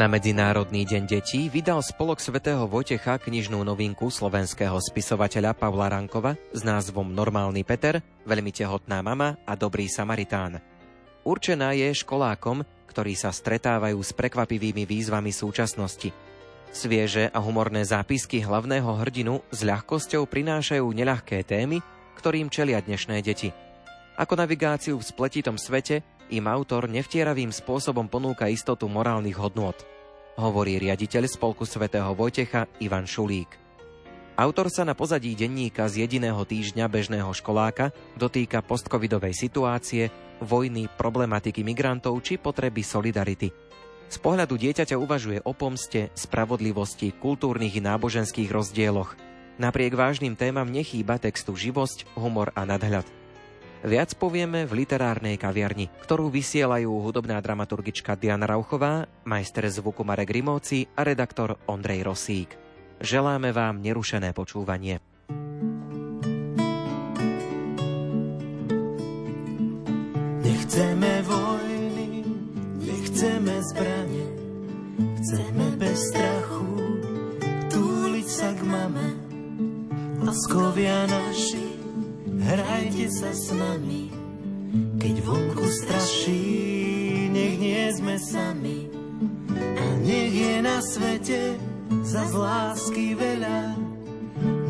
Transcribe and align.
Na 0.00 0.08
Medzinárodný 0.08 0.88
deň 0.88 1.04
detí 1.04 1.52
vydal 1.52 1.84
spolok 1.84 2.24
svätého 2.24 2.64
Vojtecha 2.64 3.20
knižnú 3.20 3.60
novinku 3.60 4.08
slovenského 4.08 4.80
spisovateľa 4.80 5.52
Pavla 5.52 5.92
Rankova 5.92 6.40
s 6.56 6.64
názvom 6.64 7.12
Normálny 7.12 7.68
Peter, 7.68 8.00
Veľmi 8.24 8.48
tehotná 8.48 9.04
mama 9.04 9.36
a 9.44 9.52
Dobrý 9.60 9.92
Samaritán. 9.92 10.56
Určená 11.20 11.76
je 11.76 11.92
školákom, 11.92 12.64
ktorí 12.88 13.12
sa 13.12 13.28
stretávajú 13.28 14.00
s 14.00 14.16
prekvapivými 14.16 14.88
výzvami 14.88 15.36
súčasnosti. 15.36 16.16
Svieže 16.72 17.28
a 17.28 17.36
humorné 17.36 17.84
zápisky 17.84 18.40
hlavného 18.40 19.04
hrdinu 19.04 19.44
s 19.52 19.60
ľahkosťou 19.68 20.24
prinášajú 20.24 20.88
neľahké 20.96 21.44
témy, 21.44 21.84
ktorým 22.16 22.48
čelia 22.48 22.80
dnešné 22.80 23.20
deti. 23.20 23.52
Ako 24.16 24.32
navigáciu 24.32 24.96
v 24.96 25.04
spletitom 25.04 25.60
svete 25.60 26.00
im 26.32 26.46
autor 26.48 26.86
nevtieravým 26.88 27.50
spôsobom 27.50 28.06
ponúka 28.06 28.46
istotu 28.46 28.86
morálnych 28.86 29.34
hodnôt, 29.34 29.74
hovorí 30.38 30.78
riaditeľ 30.78 31.26
Spolku 31.26 31.66
svätého 31.66 32.12
Vojtecha 32.14 32.70
Ivan 32.78 33.08
Šulík. 33.08 33.58
Autor 34.40 34.72
sa 34.72 34.88
na 34.88 34.96
pozadí 34.96 35.36
denníka 35.36 35.84
z 35.90 36.08
jediného 36.08 36.40
týždňa 36.46 36.88
bežného 36.88 37.28
školáka 37.34 37.92
dotýka 38.16 38.64
postcovidovej 38.64 39.36
situácie, 39.36 40.08
vojny, 40.40 40.88
problematiky 40.88 41.60
migrantov 41.60 42.16
či 42.24 42.40
potreby 42.40 42.80
solidarity. 42.80 43.52
Z 44.10 44.16
pohľadu 44.18 44.56
dieťaťa 44.56 44.96
uvažuje 44.96 45.44
o 45.44 45.52
pomste, 45.52 46.08
spravodlivosti, 46.16 47.12
kultúrnych 47.14 47.78
i 47.78 47.84
náboženských 47.84 48.48
rozdieloch. 48.48 49.14
Napriek 49.60 49.92
vážnym 49.92 50.34
témam 50.40 50.66
nechýba 50.66 51.20
textu 51.20 51.52
živosť, 51.52 52.08
humor 52.16 52.48
a 52.56 52.64
nadhľad. 52.64 53.19
Viac 53.80 54.12
povieme 54.20 54.68
v 54.68 54.84
literárnej 54.84 55.40
kaviarni, 55.40 55.88
ktorú 56.04 56.28
vysielajú 56.28 57.00
hudobná 57.00 57.40
dramaturgička 57.40 58.12
Diana 58.12 58.44
Rauchová, 58.44 59.08
majster 59.24 59.64
zvuku 59.72 60.04
Marek 60.04 60.36
Rimovci 60.36 60.84
a 60.92 61.00
redaktor 61.00 61.56
Ondrej 61.64 62.04
Rosík. 62.04 62.60
Želáme 63.00 63.56
vám 63.56 63.80
nerušené 63.80 64.36
počúvanie. 64.36 65.00
Nechceme 70.44 71.12
vojny, 71.24 72.20
nechceme 72.84 73.54
zbranie, 73.64 74.28
chceme 75.24 75.66
bez 75.80 75.98
strachu 76.12 76.68
túliť 77.72 78.28
sa 78.28 78.52
k 78.52 78.60
mame. 78.60 79.08
Laskovia 80.20 81.08
naši, 81.08 81.79
hrajte 82.40 83.06
sa 83.12 83.30
s 83.30 83.52
nami, 83.52 84.08
keď 84.96 85.14
vonku 85.24 85.66
straší, 85.68 87.28
nech 87.28 87.54
nie 87.60 87.82
sme 87.92 88.16
sami. 88.16 88.88
A 89.56 89.84
nech 90.00 90.32
je 90.32 90.54
na 90.64 90.80
svete 90.80 91.60
za 92.04 92.24
lásky 92.32 93.12
veľa, 93.18 93.76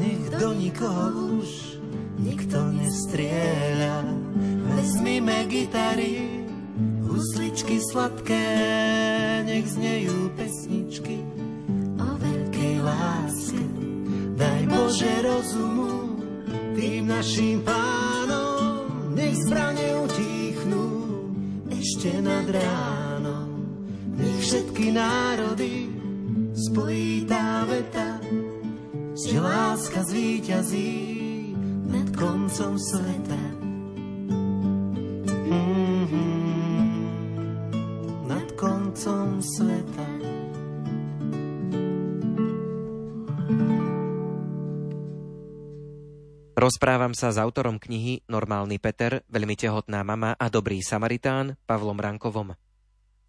nech 0.02 0.22
do 0.34 0.50
nikoho 0.56 1.38
už 1.40 1.78
nikto 2.20 2.58
nestrieľa. 2.74 4.04
Vezmime 4.74 5.46
gitary, 5.46 6.44
husličky 7.06 7.80
sladké, 7.80 8.46
nech 9.44 9.66
znejú 9.68 10.32
pesničky 10.34 11.22
o 12.00 12.08
veľkej 12.16 12.74
láske. 12.80 13.64
Daj 14.40 14.62
Bože 14.72 15.14
rozumu, 15.20 16.09
tým 16.80 17.12
našim 17.12 17.60
pánom, 17.60 19.12
nech 19.12 19.36
zbrane 19.44 20.00
utichnú 20.00 20.88
ešte 21.68 22.08
nad 22.24 22.48
ránom. 22.48 23.68
Nech 24.16 24.40
všetky 24.40 24.88
národy 24.88 25.92
spojí 26.56 27.28
tá 27.28 27.68
veta, 27.68 28.16
že 29.12 29.36
láska 29.36 30.08
zvíťazí 30.08 30.92
nad 31.84 32.08
koncom 32.16 32.80
sveta. 32.80 33.42
Mm-hmm. 35.52 36.88
Nad 38.24 38.48
koncom 38.56 39.44
sveta. 39.44 40.09
Rozprávam 46.60 47.16
sa 47.16 47.32
s 47.32 47.40
autorom 47.40 47.80
knihy 47.80 48.28
Normálny 48.28 48.76
Peter, 48.76 49.24
veľmi 49.32 49.56
tehotná 49.56 50.04
mama 50.04 50.36
a 50.36 50.52
dobrý 50.52 50.84
Samaritán 50.84 51.56
Pavlom 51.64 51.96
Rankovom. 51.96 52.52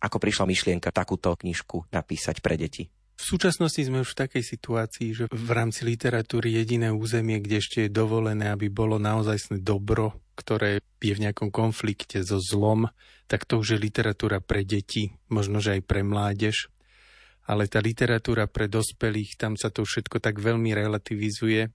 Ako 0.03 0.19
prišla 0.19 0.43
myšlienka 0.51 0.91
takúto 0.91 1.31
knižku 1.39 1.87
napísať 1.95 2.43
pre 2.43 2.59
deti? 2.59 2.91
V 2.91 3.23
súčasnosti 3.23 3.79
sme 3.87 4.03
už 4.03 4.11
v 4.11 4.19
takej 4.27 4.43
situácii, 4.43 5.09
že 5.15 5.23
v 5.31 5.51
rámci 5.55 5.87
literatúry 5.87 6.59
jediné 6.59 6.91
územie, 6.91 7.39
kde 7.39 7.63
ešte 7.63 7.87
je 7.87 7.95
dovolené, 7.95 8.51
aby 8.51 8.67
bolo 8.67 8.99
naozaj 8.99 9.63
dobro, 9.63 10.19
ktoré 10.35 10.83
je 10.99 11.15
v 11.15 11.23
nejakom 11.23 11.55
konflikte 11.55 12.19
so 12.27 12.35
zlom, 12.35 12.91
tak 13.31 13.47
to 13.47 13.63
už 13.63 13.79
je 13.79 13.79
literatúra 13.79 14.43
pre 14.43 14.67
deti, 14.67 15.15
možno 15.31 15.63
že 15.63 15.79
aj 15.79 15.87
pre 15.87 16.03
mládež. 16.03 16.67
Ale 17.47 17.71
tá 17.71 17.79
literatúra 17.79 18.51
pre 18.51 18.67
dospelých, 18.67 19.39
tam 19.39 19.55
sa 19.55 19.71
to 19.71 19.87
všetko 19.87 20.19
tak 20.19 20.35
veľmi 20.35 20.75
relativizuje, 20.75 21.71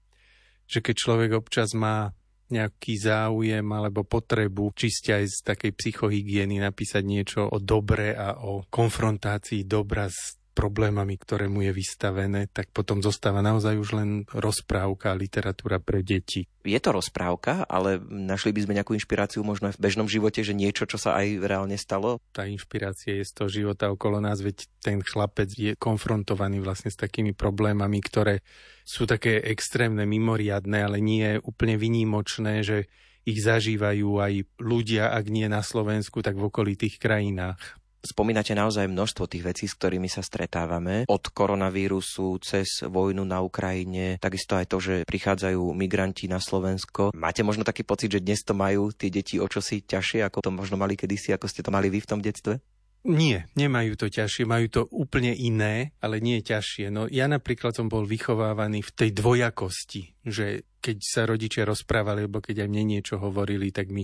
že 0.67 0.83
keď 0.83 0.95
človek 0.95 1.31
občas 1.39 1.71
má 1.73 2.11
nejaký 2.47 2.95
záujem 2.95 3.65
alebo 3.67 4.07
potrebu 4.07 4.71
čiste 4.71 5.11
aj 5.11 5.25
z 5.27 5.37
takej 5.43 5.71
psychohygieny 5.75 6.63
napísať 6.63 7.03
niečo 7.03 7.41
o 7.43 7.59
dobre 7.59 8.15
a 8.15 8.39
o 8.39 8.63
konfrontácii 8.67 9.67
dobra 9.67 10.07
s 10.07 10.39
problémami, 10.57 11.21
ktoré 11.21 11.45
mu 11.45 11.61
je 11.61 11.69
vystavené, 11.69 12.49
tak 12.49 12.73
potom 12.73 13.05
zostáva 13.05 13.45
naozaj 13.45 13.77
už 13.77 13.89
len 13.93 14.09
rozprávka 14.33 15.13
a 15.13 15.19
literatúra 15.19 15.77
pre 15.77 16.01
deti. 16.01 16.49
Je 16.65 16.81
to 16.81 16.97
rozprávka, 16.97 17.61
ale 17.69 18.01
našli 18.01 18.49
by 18.49 18.65
sme 18.65 18.73
nejakú 18.81 18.97
inšpiráciu 18.97 19.45
možno 19.45 19.69
aj 19.69 19.77
v 19.77 19.83
bežnom 19.85 20.09
živote, 20.09 20.41
že 20.41 20.57
niečo, 20.57 20.89
čo 20.89 20.97
sa 20.97 21.13
aj 21.21 21.45
reálne 21.45 21.77
stalo? 21.77 22.17
Tá 22.33 22.49
inšpirácia 22.49 23.21
je 23.21 23.29
z 23.29 23.33
toho 23.37 23.49
života 23.53 23.93
okolo 23.93 24.17
nás, 24.17 24.41
veď 24.41 24.65
ten 24.81 25.05
chlapec 25.05 25.53
je 25.53 25.77
konfrontovaný 25.77 26.65
vlastne 26.65 26.89
s 26.89 26.97
takými 26.97 27.37
problémami, 27.37 28.01
ktoré 28.01 28.41
sú 28.81 29.05
také 29.05 29.37
extrémne, 29.45 30.09
mimoriadné, 30.09 30.89
ale 30.89 30.97
nie 30.97 31.37
úplne 31.45 31.77
vynímočné, 31.77 32.65
že 32.65 32.89
ich 33.27 33.43
zažívajú 33.43 34.23
aj 34.23 34.33
ľudia, 34.63 35.11
ak 35.11 35.27
nie 35.27 35.51
na 35.51 35.59
Slovensku, 35.59 36.23
tak 36.23 36.39
v 36.39 36.47
okolitých 36.47 36.95
krajinách. 36.95 37.59
Spomínate 38.01 38.53
naozaj 38.53 38.87
množstvo 38.87 39.25
tých 39.25 39.43
vecí, 39.43 39.65
s 39.65 39.75
ktorými 39.75 40.07
sa 40.07 40.21
stretávame. 40.21 41.09
Od 41.09 41.23
koronavírusu 41.33 42.37
cez 42.39 42.85
vojnu 42.85 43.25
na 43.25 43.41
Ukrajine, 43.41 44.21
takisto 44.21 44.53
aj 44.53 44.65
to, 44.69 44.77
že 44.77 44.95
prichádzajú 45.09 45.73
migranti 45.73 46.29
na 46.29 46.37
Slovensko. 46.37 47.11
Máte 47.17 47.41
možno 47.41 47.65
taký 47.65 47.81
pocit, 47.81 48.13
že 48.13 48.23
dnes 48.23 48.45
to 48.45 48.53
majú 48.53 48.93
tie 48.93 49.09
deti 49.09 49.41
o 49.41 49.47
čosi 49.49 49.81
ťažšie, 49.81 50.23
ako 50.23 50.45
to 50.45 50.51
možno 50.53 50.77
mali 50.77 50.93
kedysi, 50.93 51.33
ako 51.33 51.49
ste 51.49 51.65
to 51.65 51.73
mali 51.73 51.89
vy 51.89 51.99
v 51.99 52.09
tom 52.09 52.21
detstve? 52.21 52.61
Nie, 53.07 53.47
nemajú 53.55 53.95
to 53.95 54.11
ťažšie, 54.11 54.43
majú 54.43 54.67
to 54.67 54.81
úplne 54.91 55.31
iné, 55.31 55.95
ale 56.03 56.19
nie 56.19 56.43
ťažšie. 56.43 56.91
No 56.91 57.07
ja 57.07 57.31
napríklad 57.31 57.71
som 57.71 57.87
bol 57.87 58.03
vychovávaný 58.03 58.83
v 58.83 58.91
tej 58.91 59.09
dvojakosti, 59.15 60.27
že 60.27 60.67
keď 60.83 60.97
sa 60.99 61.21
rodičia 61.23 61.63
rozprávali, 61.63 62.27
alebo 62.27 62.43
keď 62.43 62.67
aj 62.67 62.69
mne 62.71 62.83
niečo 62.99 63.15
hovorili, 63.21 63.71
tak 63.71 63.95
mi 63.95 64.03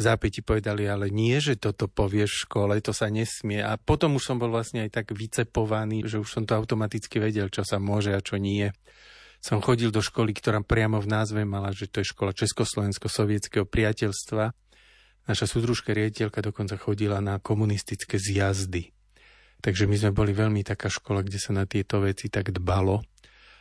zápäti 0.00 0.40
povedali, 0.40 0.88
ale 0.88 1.12
nie, 1.12 1.36
že 1.38 1.60
toto 1.60 1.84
povieš 1.86 2.30
v 2.32 2.42
škole, 2.48 2.74
to 2.80 2.96
sa 2.96 3.12
nesmie. 3.12 3.60
A 3.60 3.76
potom 3.76 4.16
už 4.16 4.32
som 4.32 4.36
bol 4.40 4.48
vlastne 4.48 4.88
aj 4.88 4.90
tak 4.96 5.06
vycepovaný, 5.12 6.08
že 6.08 6.16
už 6.16 6.28
som 6.28 6.42
to 6.48 6.56
automaticky 6.56 7.20
vedel, 7.20 7.52
čo 7.52 7.62
sa 7.62 7.76
môže 7.76 8.16
a 8.16 8.24
čo 8.24 8.40
nie. 8.40 8.72
Som 9.40 9.64
chodil 9.64 9.92
do 9.92 10.04
školy, 10.04 10.36
ktorá 10.36 10.60
priamo 10.64 11.00
v 11.00 11.08
názve 11.08 11.44
mala, 11.44 11.72
že 11.72 11.88
to 11.88 12.00
je 12.00 12.12
škola 12.12 12.36
Československo-sovietského 12.36 13.64
priateľstva. 13.64 14.52
Naša 15.28 15.46
súdružka 15.48 15.92
riaditeľka 15.92 16.40
dokonca 16.44 16.76
chodila 16.80 17.20
na 17.20 17.40
komunistické 17.40 18.20
zjazdy. 18.20 18.92
Takže 19.60 19.84
my 19.84 19.96
sme 19.96 20.12
boli 20.16 20.32
veľmi 20.32 20.64
taká 20.64 20.88
škola, 20.88 21.20
kde 21.20 21.36
sa 21.36 21.52
na 21.52 21.68
tieto 21.68 22.00
veci 22.00 22.32
tak 22.32 22.52
dbalo. 22.52 23.04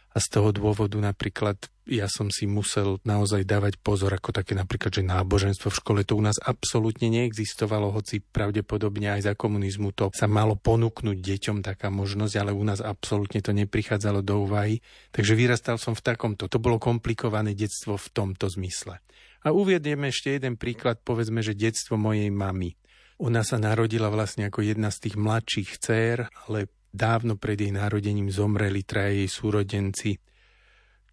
A 0.09 0.18
z 0.18 0.27
toho 0.31 0.50
dôvodu 0.56 0.95
napríklad 0.97 1.69
ja 1.89 2.06
som 2.06 2.30
si 2.30 2.45
musel 2.45 3.01
naozaj 3.01 3.44
dávať 3.44 3.81
pozor, 3.81 4.13
ako 4.13 4.30
také 4.30 4.53
napríklad, 4.53 4.94
že 4.94 5.01
náboženstvo 5.01 5.74
v 5.74 5.80
škole 5.81 6.01
to 6.06 6.13
u 6.13 6.21
nás 6.21 6.38
absolútne 6.38 7.09
neexistovalo, 7.09 7.89
hoci 7.89 8.21
pravdepodobne 8.21 9.09
aj 9.18 9.21
za 9.25 9.33
komunizmu 9.33 9.91
to 9.97 10.13
sa 10.13 10.30
malo 10.30 10.53
ponúknuť 10.53 11.18
deťom 11.18 11.65
taká 11.65 11.89
možnosť, 11.89 12.33
ale 12.38 12.51
u 12.53 12.62
nás 12.62 12.80
absolútne 12.80 13.41
to 13.41 13.51
neprichádzalo 13.51 14.21
do 14.21 14.45
úvahy. 14.45 14.86
Takže 15.09 15.33
vyrastal 15.33 15.81
som 15.81 15.97
v 15.97 16.06
takomto. 16.06 16.45
To 16.45 16.62
bolo 16.62 16.77
komplikované 16.77 17.57
detstvo 17.57 17.97
v 17.97 18.07
tomto 18.13 18.45
zmysle. 18.47 19.01
A 19.44 19.56
uviediem 19.56 20.06
ešte 20.06 20.35
jeden 20.35 20.59
príklad, 20.59 21.01
povedzme, 21.01 21.42
že 21.42 21.57
detstvo 21.57 21.97
mojej 21.97 22.30
mamy. 22.30 22.77
Ona 23.19 23.44
sa 23.44 23.59
narodila 23.59 24.07
vlastne 24.07 24.47
ako 24.47 24.63
jedna 24.63 24.94
z 24.94 25.09
tých 25.09 25.15
mladších 25.19 25.69
dcér, 25.80 26.18
ale 26.47 26.71
dávno 26.92 27.35
pred 27.35 27.59
jej 27.59 27.71
narodením 27.71 28.31
zomreli 28.31 28.83
traje 28.83 29.25
jej 29.25 29.30
súrodenci. 29.31 30.12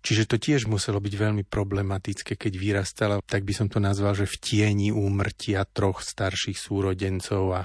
Čiže 0.06 0.30
to 0.30 0.38
tiež 0.38 0.70
muselo 0.70 1.02
byť 1.02 1.14
veľmi 1.18 1.42
problematické, 1.42 2.38
keď 2.38 2.52
vyrastala, 2.54 3.18
tak 3.26 3.42
by 3.42 3.50
som 3.50 3.66
to 3.66 3.82
nazval, 3.82 4.14
že 4.14 4.30
v 4.30 4.38
tieni 4.38 4.94
úmrtia 4.94 5.66
troch 5.66 5.98
starších 5.98 6.54
súrodencov 6.54 7.44
a 7.50 7.62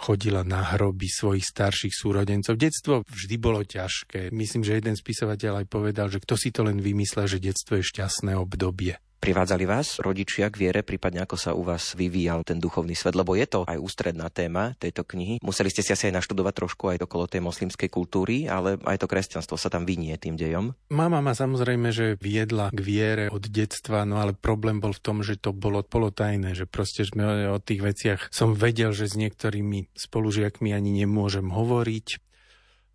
chodila 0.00 0.40
na 0.48 0.64
hroby 0.64 1.12
svojich 1.12 1.44
starších 1.44 1.92
súrodencov. 1.92 2.56
Detstvo 2.56 3.04
vždy 3.04 3.36
bolo 3.36 3.60
ťažké. 3.60 4.32
Myslím, 4.32 4.64
že 4.64 4.80
jeden 4.80 4.96
spisovateľ 4.96 5.60
aj 5.60 5.66
povedal, 5.68 6.08
že 6.08 6.24
kto 6.24 6.40
si 6.40 6.48
to 6.56 6.64
len 6.64 6.80
vymyslel, 6.80 7.28
že 7.28 7.36
detstvo 7.36 7.76
je 7.76 7.84
šťastné 7.84 8.32
obdobie. 8.32 8.96
Privádzali 9.18 9.66
vás 9.66 9.98
rodičia 9.98 10.46
k 10.46 10.56
viere, 10.62 10.80
prípadne 10.86 11.26
ako 11.26 11.36
sa 11.36 11.50
u 11.50 11.66
vás 11.66 11.98
vyvíjal 11.98 12.46
ten 12.46 12.62
duchovný 12.62 12.94
svet, 12.94 13.18
lebo 13.18 13.34
je 13.34 13.50
to 13.50 13.66
aj 13.66 13.74
ústredná 13.74 14.30
téma 14.30 14.78
tejto 14.78 15.02
knihy. 15.02 15.42
Museli 15.42 15.74
ste 15.74 15.82
si 15.82 15.90
asi 15.90 16.08
aj 16.08 16.22
naštudovať 16.22 16.54
trošku 16.54 16.84
aj 16.94 17.02
okolo 17.02 17.26
tej 17.26 17.42
moslimskej 17.42 17.90
kultúry, 17.90 18.46
ale 18.46 18.78
aj 18.86 19.02
to 19.02 19.10
kresťanstvo 19.10 19.58
sa 19.58 19.68
tam 19.74 19.82
vynie 19.82 20.14
tým 20.22 20.38
dejom. 20.38 20.70
Mama 20.94 21.18
ma 21.18 21.34
samozrejme, 21.34 21.90
že 21.90 22.14
viedla 22.22 22.70
k 22.70 22.78
viere 22.78 23.24
od 23.34 23.42
detstva, 23.42 24.06
no 24.06 24.22
ale 24.22 24.38
problém 24.38 24.78
bol 24.78 24.94
v 24.94 25.02
tom, 25.02 25.26
že 25.26 25.34
to 25.34 25.50
bolo 25.50 25.82
polotajné, 25.82 26.54
že 26.54 26.70
proste 26.70 27.02
sme 27.02 27.50
o 27.50 27.58
tých 27.58 27.82
veciach 27.82 28.20
som 28.30 28.54
vedel, 28.54 28.94
že 28.94 29.10
s 29.10 29.18
niektorými 29.18 29.98
spolužiakmi 29.98 30.70
ani 30.70 31.04
nemôžem 31.04 31.50
hovoriť. 31.50 32.27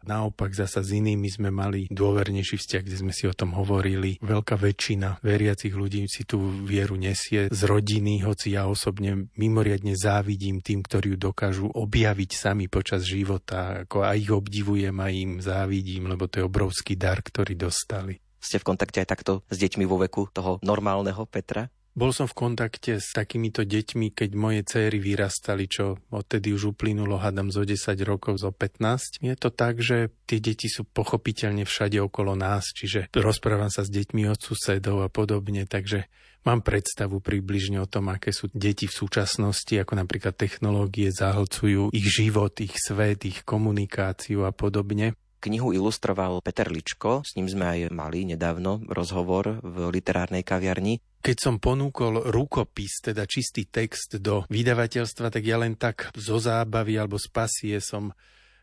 Naopak 0.04 0.52
zasa 0.52 0.84
s 0.84 0.92
inými 0.92 1.32
sme 1.32 1.50
mali 1.50 1.88
dôvernejší 1.88 2.60
vzťah, 2.60 2.84
kde 2.84 2.98
sme 3.00 3.14
si 3.16 3.24
o 3.28 3.34
tom 3.34 3.56
hovorili. 3.56 4.20
Veľká 4.20 4.60
väčšina 4.60 5.24
veriacich 5.24 5.72
ľudí 5.72 6.06
si 6.12 6.28
tú 6.28 6.44
vieru 6.68 7.00
nesie 7.00 7.48
z 7.48 7.62
rodiny, 7.64 8.24
hoci 8.28 8.56
ja 8.56 8.68
osobne 8.68 9.32
mimoriadne 9.40 9.96
závidím 9.96 10.60
tým, 10.60 10.84
ktorí 10.84 11.16
ju 11.16 11.32
dokážu 11.32 11.68
objaviť 11.72 12.32
sami 12.36 12.68
počas 12.68 13.08
života. 13.08 13.88
Ako 13.88 14.04
aj 14.04 14.18
ich 14.20 14.32
obdivujem, 14.32 14.96
aj 15.00 15.14
im 15.16 15.32
závidím, 15.40 16.12
lebo 16.12 16.28
to 16.28 16.44
je 16.44 16.48
obrovský 16.48 17.00
dar, 17.00 17.24
ktorý 17.24 17.56
dostali. 17.56 18.20
Ste 18.44 18.60
v 18.60 18.76
kontakte 18.76 19.00
aj 19.00 19.08
takto 19.08 19.48
s 19.48 19.56
deťmi 19.56 19.88
vo 19.88 20.04
veku 20.04 20.28
toho 20.28 20.60
normálneho 20.60 21.24
Petra? 21.24 21.72
Bol 21.94 22.10
som 22.10 22.26
v 22.26 22.34
kontakte 22.34 22.98
s 22.98 23.14
takýmito 23.14 23.62
deťmi, 23.62 24.18
keď 24.18 24.30
moje 24.34 24.66
céry 24.66 24.98
vyrastali, 24.98 25.70
čo 25.70 26.02
odtedy 26.10 26.50
už 26.50 26.74
uplynulo, 26.74 27.22
hadam, 27.22 27.54
zo 27.54 27.62
10 27.62 27.94
rokov, 28.02 28.42
zo 28.42 28.50
15. 28.50 29.22
Je 29.22 29.38
to 29.38 29.54
tak, 29.54 29.78
že 29.78 30.10
tie 30.26 30.42
deti 30.42 30.74
sú 30.74 30.90
pochopiteľne 30.90 31.70
všade 31.70 32.02
okolo 32.02 32.34
nás, 32.34 32.74
čiže 32.74 33.14
rozprávam 33.14 33.70
sa 33.70 33.86
s 33.86 33.94
deťmi 33.94 34.26
od 34.26 34.42
susedov 34.42 35.06
a 35.06 35.10
podobne, 35.14 35.70
takže 35.70 36.10
mám 36.50 36.66
predstavu 36.66 37.22
približne 37.22 37.78
o 37.78 37.86
tom, 37.86 38.10
aké 38.10 38.34
sú 38.34 38.50
deti 38.58 38.90
v 38.90 38.98
súčasnosti, 38.98 39.78
ako 39.78 39.94
napríklad 39.94 40.34
technológie 40.34 41.14
zahlcujú 41.14 41.94
ich 41.94 42.10
život, 42.10 42.58
ich 42.58 42.74
svet, 42.74 43.22
ich 43.22 43.46
komunikáciu 43.46 44.50
a 44.50 44.52
podobne. 44.52 45.14
Knihu 45.44 45.76
ilustroval 45.76 46.40
Peter 46.40 46.72
Ličko, 46.72 47.28
s 47.28 47.36
ním 47.36 47.52
sme 47.52 47.68
aj 47.68 47.92
mali 47.92 48.24
nedávno 48.24 48.80
rozhovor 48.88 49.60
v 49.60 49.92
literárnej 49.92 50.48
kaviarni. 50.48 51.04
Keď 51.20 51.38
som 51.40 51.56
ponúkol 51.60 52.32
rukopis, 52.32 53.04
teda 53.04 53.28
čistý 53.28 53.68
text 53.68 54.24
do 54.24 54.48
vydavateľstva, 54.48 55.28
tak 55.36 55.44
ja 55.44 55.60
len 55.60 55.76
tak 55.76 56.16
zo 56.16 56.40
zábavy 56.40 56.96
alebo 56.96 57.20
z 57.20 57.28
pasie 57.28 57.78
som 57.84 58.16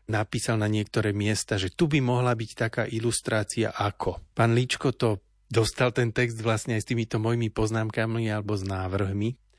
napísal 0.09 0.57
na 0.57 0.73
niektoré 0.73 1.13
miesta, 1.13 1.61
že 1.61 1.69
tu 1.69 1.85
by 1.85 2.01
mohla 2.01 2.33
byť 2.33 2.51
taká 2.57 2.85
ilustrácia 2.89 3.71
ako. 3.77 4.25
Pán 4.33 4.57
Ličko 4.57 4.97
to 4.97 5.21
dostal 5.53 5.93
ten 5.93 6.17
text 6.17 6.41
vlastne 6.41 6.81
aj 6.81 6.83
s 6.83 6.89
týmito 6.89 7.21
mojimi 7.21 7.53
poznámkami 7.53 8.33
alebo 8.33 8.57
s 8.57 8.65
návrhmi 8.65 9.50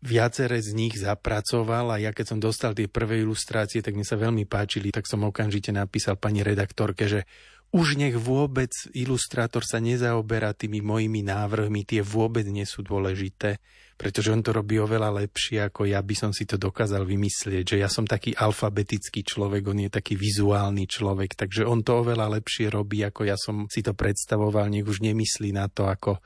viacere 0.00 0.56
z 0.64 0.72
nich 0.72 0.96
zapracoval 0.96 1.92
a 1.92 1.96
ja 2.00 2.10
keď 2.16 2.26
som 2.34 2.40
dostal 2.40 2.72
tie 2.72 2.88
prvé 2.88 3.20
ilustrácie, 3.20 3.84
tak 3.84 3.96
mi 3.96 4.04
sa 4.04 4.16
veľmi 4.16 4.48
páčili, 4.48 4.88
tak 4.88 5.04
som 5.04 5.20
okamžite 5.28 5.70
napísal 5.76 6.16
pani 6.16 6.40
redaktorke, 6.40 7.04
že 7.04 7.28
už 7.70 8.00
nech 8.00 8.18
vôbec 8.18 8.74
ilustrátor 8.98 9.62
sa 9.62 9.78
nezaoberá 9.78 10.58
tými 10.58 10.82
mojimi 10.82 11.22
návrhmi, 11.22 11.86
tie 11.86 12.02
vôbec 12.02 12.42
nie 12.50 12.66
sú 12.66 12.82
dôležité, 12.82 13.62
pretože 13.94 14.32
on 14.34 14.42
to 14.42 14.50
robí 14.50 14.80
oveľa 14.80 15.22
lepšie, 15.22 15.70
ako 15.70 15.86
ja 15.86 16.02
by 16.02 16.14
som 16.18 16.32
si 16.34 16.50
to 16.50 16.58
dokázal 16.58 17.06
vymyslieť, 17.06 17.76
že 17.76 17.76
ja 17.78 17.86
som 17.86 18.08
taký 18.08 18.34
alfabetický 18.34 19.22
človek, 19.22 19.62
on 19.70 19.86
je 19.86 19.90
taký 19.92 20.18
vizuálny 20.18 20.90
človek, 20.90 21.38
takže 21.38 21.62
on 21.62 21.86
to 21.86 22.02
oveľa 22.02 22.40
lepšie 22.40 22.72
robí, 22.72 23.06
ako 23.06 23.28
ja 23.28 23.38
som 23.38 23.70
si 23.70 23.86
to 23.86 23.94
predstavoval, 23.94 24.66
nech 24.66 24.88
už 24.88 25.04
nemyslí 25.04 25.54
na 25.54 25.70
to, 25.70 25.86
ako 25.86 26.18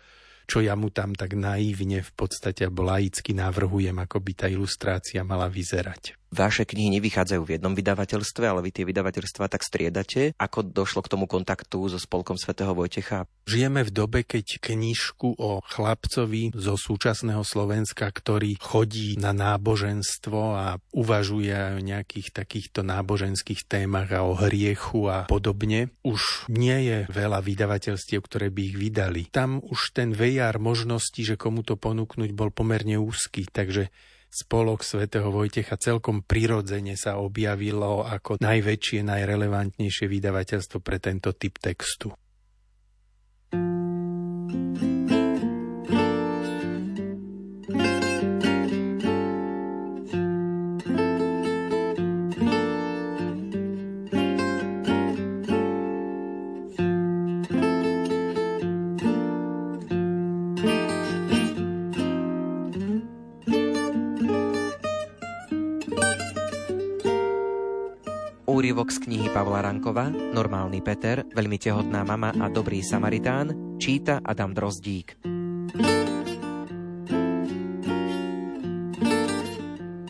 čo 0.45 0.61
ja 0.61 0.77
mu 0.77 0.93
tam 0.93 1.17
tak 1.17 1.37
naivne 1.37 2.05
v 2.05 2.13
podstate 2.13 2.69
alebo 2.69 2.85
laicky 2.85 3.33
navrhujem, 3.33 3.97
ako 3.97 4.21
by 4.21 4.33
tá 4.37 4.47
ilustrácia 4.49 5.25
mala 5.25 5.49
vyzerať. 5.49 6.24
Vaše 6.35 6.67
knihy 6.67 6.99
nevychádzajú 6.99 7.43
v 7.47 7.53
jednom 7.55 7.79
vydavateľstve, 7.79 8.43
ale 8.43 8.59
vy 8.67 8.75
tie 8.75 8.83
vydavateľstva 8.83 9.47
tak 9.47 9.63
striedate. 9.63 10.35
Ako 10.35 10.67
došlo 10.67 11.07
k 11.07 11.15
tomu 11.15 11.31
kontaktu 11.31 11.87
so 11.87 11.99
Spolkom 12.03 12.35
svätého 12.35 12.75
Vojtecha? 12.75 13.31
Žijeme 13.47 13.87
v 13.87 13.95
dobe, 13.95 14.27
keď 14.27 14.59
knižku 14.59 15.39
o 15.39 15.63
chlapcovi 15.63 16.51
zo 16.51 16.75
súčasného 16.75 17.47
Slovenska, 17.47 18.11
ktorý 18.11 18.59
chodí 18.59 19.15
na 19.15 19.31
náboženstvo 19.31 20.41
a 20.59 20.83
uvažuje 20.91 21.55
o 21.55 21.79
nejakých 21.79 22.35
takýchto 22.35 22.83
náboženských 22.83 23.71
témach 23.71 24.11
a 24.11 24.27
o 24.27 24.35
hriechu 24.35 25.07
a 25.07 25.31
podobne, 25.31 25.95
už 26.03 26.51
nie 26.51 26.91
je 26.91 26.99
veľa 27.15 27.47
vydavateľstiev, 27.47 28.27
ktoré 28.27 28.51
by 28.51 28.75
ich 28.75 28.77
vydali. 28.81 29.31
Tam 29.31 29.63
už 29.63 29.95
ten 29.95 30.11
vejar 30.11 30.59
možností, 30.59 31.23
že 31.23 31.39
komu 31.39 31.63
to 31.63 31.79
ponúknuť, 31.79 32.35
bol 32.35 32.51
pomerne 32.51 32.99
úzky, 32.99 33.47
takže 33.47 33.95
spolok 34.35 34.83
svätého 34.83 35.31
Vojtecha 35.31 35.79
celkom 35.79 36.27
prirodzene 36.27 36.99
sa 36.99 37.23
objavilo 37.23 38.03
ako 38.03 38.43
najväčšie, 38.43 39.07
najrelevantnejšie 39.07 40.11
vydavateľstvo 40.11 40.83
pre 40.83 40.99
tento 40.99 41.31
typ 41.39 41.63
textu. 41.63 42.11
Úryvok 68.65 68.97
z 68.97 69.05
knihy 69.05 69.29
Pavla 69.29 69.61
Rankova, 69.61 70.09
Normálny 70.09 70.81
Peter, 70.81 71.21
Veľmi 71.37 71.61
tehotná 71.61 72.01
mama 72.01 72.33
a 72.33 72.49
Dobrý 72.49 72.81
Samaritán 72.81 73.77
číta 73.77 74.25
Adam 74.25 74.57
Drozdík. 74.57 75.21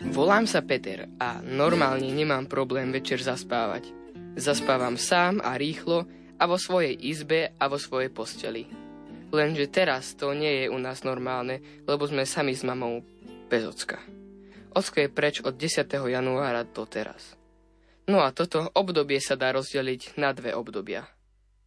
Volám 0.06 0.46
sa 0.46 0.62
Peter 0.62 1.10
a 1.18 1.42
normálne 1.42 2.06
nemám 2.14 2.46
problém 2.46 2.94
večer 2.94 3.18
zaspávať. 3.18 3.90
Zaspávam 4.38 5.02
sám 5.02 5.42
a 5.42 5.58
rýchlo 5.58 6.06
a 6.38 6.46
vo 6.46 6.54
svojej 6.54 6.94
izbe 6.94 7.58
a 7.58 7.66
vo 7.66 7.74
svojej 7.74 8.14
posteli. 8.14 8.70
Lenže 9.34 9.66
teraz 9.66 10.14
to 10.14 10.30
nie 10.30 10.62
je 10.62 10.66
u 10.70 10.78
nás 10.78 11.02
normálne, 11.02 11.58
lebo 11.90 12.06
sme 12.06 12.22
sami 12.22 12.54
s 12.54 12.62
mamou 12.62 13.02
bez 13.50 13.66
ocka. 13.66 13.98
Ocko 14.78 15.02
je 15.02 15.10
preč 15.10 15.42
od 15.42 15.58
10. 15.58 15.90
januára 15.90 16.62
do 16.62 16.86
teraz. 16.86 17.34
No 18.04 18.20
a 18.20 18.36
toto 18.36 18.68
obdobie 18.76 19.16
sa 19.16 19.32
dá 19.32 19.56
rozdeliť 19.56 20.20
na 20.20 20.36
dve 20.36 20.52
obdobia. 20.52 21.08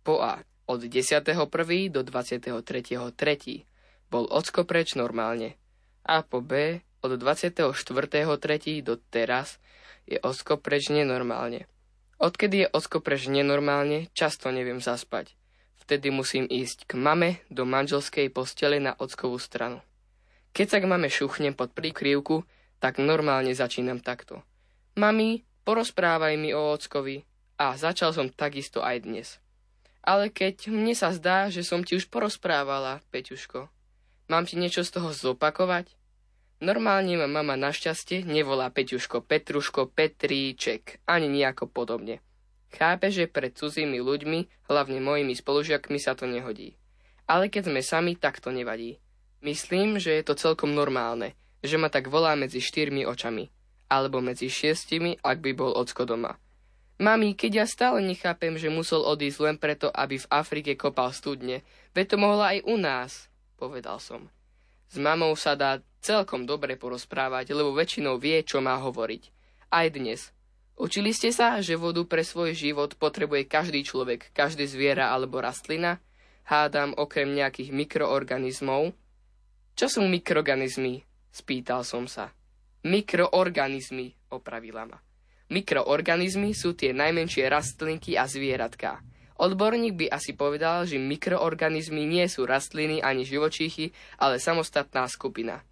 Po 0.05 0.21
A 0.21 0.45
od 0.69 0.85
10.1. 0.85 1.33
do 1.89 2.01
23.3. 2.05 3.65
bol 4.13 4.29
ocko 4.29 4.61
preč 4.67 4.93
normálne. 4.93 5.57
A 6.05 6.21
po 6.21 6.45
B 6.45 6.83
od 7.01 7.11
24.3. 7.17 7.73
do 8.85 9.01
teraz 9.09 9.57
je 10.05 10.21
ocko 10.21 10.61
preč 10.61 10.93
nenormálne. 10.93 11.65
Odkedy 12.21 12.65
je 12.65 12.67
ocko 12.69 13.01
preč 13.01 13.29
nenormálne, 13.29 14.09
často 14.13 14.53
neviem 14.53 14.83
zaspať. 14.83 15.33
Vtedy 15.87 16.11
musím 16.11 16.43
ísť 16.43 16.91
k 16.91 16.93
mame 16.99 17.39
do 17.47 17.63
manželskej 17.63 18.27
postele 18.29 18.83
na 18.83 18.91
ockovú 18.99 19.39
stranu. 19.39 19.79
Keď 20.51 20.67
sa 20.67 20.77
k 20.83 20.89
mame 20.89 21.07
šuchnem 21.07 21.55
pod 21.55 21.71
príkrývku, 21.71 22.43
tak 22.83 22.99
normálne 22.99 23.55
začínam 23.55 24.03
takto. 24.03 24.43
Mami, 24.99 25.46
porozprávaj 25.67 26.39
mi 26.39 26.55
o 26.55 26.71
ockovi. 26.71 27.27
A 27.59 27.75
začal 27.75 28.15
som 28.15 28.31
takisto 28.31 28.79
aj 28.79 29.03
dnes. 29.03 29.27
Ale 29.99 30.31
keď 30.31 30.71
mne 30.71 30.95
sa 30.95 31.11
zdá, 31.11 31.51
že 31.51 31.67
som 31.67 31.83
ti 31.83 31.99
už 31.99 32.07
porozprávala, 32.07 33.03
Peťuško, 33.11 33.67
mám 34.31 34.47
ti 34.47 34.55
niečo 34.55 34.87
z 34.87 34.95
toho 34.95 35.11
zopakovať? 35.11 35.91
Normálne 36.63 37.19
ma 37.19 37.27
mama 37.27 37.59
našťastie 37.59 38.23
nevolá 38.23 38.71
Peťuško, 38.71 39.27
Petruško, 39.27 39.91
Petríček, 39.91 41.03
ani 41.03 41.27
nejako 41.27 41.67
podobne. 41.67 42.23
Chápe, 42.71 43.11
že 43.11 43.27
pred 43.27 43.51
cudzími 43.51 43.99
ľuďmi, 43.99 44.69
hlavne 44.71 45.03
mojimi 45.03 45.35
spolužiakmi, 45.35 45.99
sa 45.99 46.15
to 46.15 46.29
nehodí. 46.29 46.79
Ale 47.27 47.51
keď 47.51 47.73
sme 47.73 47.81
sami, 47.83 48.13
tak 48.15 48.39
to 48.39 48.55
nevadí. 48.55 49.03
Myslím, 49.43 49.99
že 49.99 50.15
je 50.15 50.23
to 50.23 50.39
celkom 50.39 50.71
normálne, 50.71 51.35
že 51.59 51.75
ma 51.75 51.91
tak 51.91 52.07
volá 52.07 52.37
medzi 52.39 52.63
štyrmi 52.63 53.03
očami. 53.03 53.51
Alebo 53.87 54.19
medzi 54.19 54.51
šiestimi, 54.51 55.19
ak 55.23 55.39
by 55.39 55.51
bol 55.55 55.71
ocko 55.71 56.03
doma. 56.03 56.35
Mami, 56.97 57.37
keď 57.37 57.51
ja 57.61 57.65
stále 57.69 58.01
nechápem, 58.01 58.57
že 58.57 58.73
musel 58.73 59.05
odísť 59.05 59.39
len 59.45 59.57
preto, 59.61 59.93
aby 59.93 60.17
v 60.17 60.29
Afrike 60.33 60.73
kopal 60.73 61.13
studne, 61.13 61.61
veď 61.93 62.05
to 62.13 62.17
mohla 62.17 62.57
aj 62.57 62.65
u 62.65 62.75
nás, 62.75 63.11
povedal 63.53 64.01
som. 64.01 64.33
S 64.89 64.97
mamou 64.97 65.37
sa 65.37 65.53
dá 65.53 65.77
celkom 66.01 66.49
dobre 66.49 66.73
porozprávať, 66.73 67.53
lebo 67.53 67.75
väčšinou 67.75 68.17
vie, 68.17 68.41
čo 68.41 68.65
má 68.65 68.79
hovoriť. 68.81 69.23
Aj 69.69 69.85
dnes. 69.93 70.31
Učili 70.77 71.09
ste 71.13 71.33
sa, 71.33 71.57
že 71.59 71.77
vodu 71.77 72.05
pre 72.05 72.21
svoj 72.21 72.53
život 72.53 72.93
potrebuje 72.97 73.49
každý 73.49 73.81
človek, 73.81 74.29
každé 74.33 74.69
zviera 74.69 75.09
alebo 75.09 75.41
rastlina? 75.41 75.97
Hádam 76.47 76.95
okrem 76.95 77.33
nejakých 77.33 77.75
mikroorganizmov. 77.75 78.95
Čo 79.75 79.85
sú 79.85 80.01
mikroorganizmy? 80.05 81.03
Spýtal 81.29 81.83
som 81.83 82.07
sa. 82.07 82.36
Mikroorganizmy, 82.87 84.15
opravila 84.31 84.87
ma. 84.87 84.95
Mikroorganizmy 85.51 86.55
sú 86.55 86.71
tie 86.71 86.95
najmenšie 86.95 87.43
rastlinky 87.51 88.15
a 88.15 88.31
zvieratká. 88.31 89.03
Odborník 89.37 89.99
by 89.99 90.05
asi 90.07 90.31
povedal, 90.31 90.87
že 90.87 90.95
mikroorganizmy 90.95 92.07
nie 92.07 92.25
sú 92.31 92.47
rastliny 92.47 93.03
ani 93.03 93.27
živočíchy, 93.27 93.91
ale 94.23 94.39
samostatná 94.39 95.03
skupina. 95.11 95.67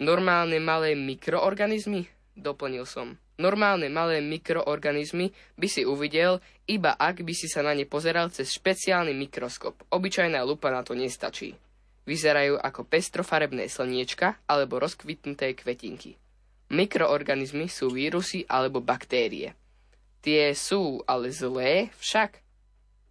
Normálne 0.00 0.56
malé 0.56 0.96
mikroorganizmy? 0.96 2.08
Doplnil 2.32 2.88
som. 2.88 3.20
Normálne 3.36 3.92
malé 3.92 4.24
mikroorganizmy 4.24 5.30
by 5.54 5.68
si 5.68 5.84
uvidel, 5.84 6.40
iba 6.64 6.96
ak 6.96 7.22
by 7.22 7.34
si 7.36 7.46
sa 7.46 7.60
na 7.60 7.76
ne 7.76 7.84
pozeral 7.84 8.32
cez 8.32 8.50
špeciálny 8.56 9.14
mikroskop. 9.14 9.84
Obyčajná 9.92 10.42
lupa 10.48 10.72
na 10.72 10.80
to 10.80 10.96
nestačí. 10.96 11.54
Vyzerajú 12.08 12.56
ako 12.56 12.88
pestrofarebné 12.88 13.68
slniečka 13.68 14.42
alebo 14.48 14.80
rozkvitnuté 14.80 15.54
kvetinky. 15.54 16.18
Mikroorganizmy 16.68 17.72
sú 17.72 17.88
vírusy 17.88 18.44
alebo 18.44 18.84
baktérie. 18.84 19.56
Tie 20.20 20.52
sú 20.52 21.00
ale 21.08 21.32
zlé 21.32 21.88
však? 21.96 22.44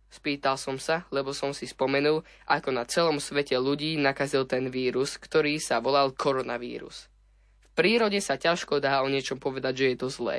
Spýtal 0.08 0.56
som 0.56 0.78
sa, 0.80 1.04
lebo 1.12 1.34
som 1.34 1.52
si 1.52 1.68
spomenul, 1.68 2.24
ako 2.48 2.70
na 2.72 2.88
celom 2.88 3.20
svete 3.20 3.58
ľudí 3.58 4.00
nakazil 4.00 4.48
ten 4.48 4.72
vírus, 4.72 5.20
ktorý 5.20 5.60
sa 5.60 5.82
volal 5.84 6.16
koronavírus. 6.16 7.12
V 7.60 7.68
prírode 7.76 8.22
sa 8.24 8.40
ťažko 8.40 8.80
dá 8.80 9.02
o 9.04 9.12
niečom 9.12 9.42
povedať, 9.42 9.74
že 9.74 9.86
je 9.94 9.98
to 10.00 10.08
zlé. 10.08 10.38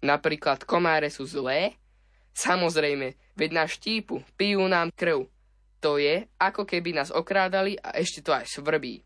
Napríklad 0.00 0.64
komáre 0.64 1.12
sú 1.12 1.28
zlé? 1.28 1.76
Samozrejme, 2.32 3.18
veď 3.36 3.50
na 3.52 3.64
štípu, 3.68 4.22
pijú 4.38 4.64
nám 4.70 4.94
krv. 4.94 5.28
To 5.80 6.00
je, 6.00 6.28
ako 6.40 6.64
keby 6.64 6.96
nás 6.96 7.12
okrádali 7.12 7.76
a 7.80 7.96
ešte 7.98 8.24
to 8.24 8.32
aj 8.32 8.48
svrbí. 8.48 9.04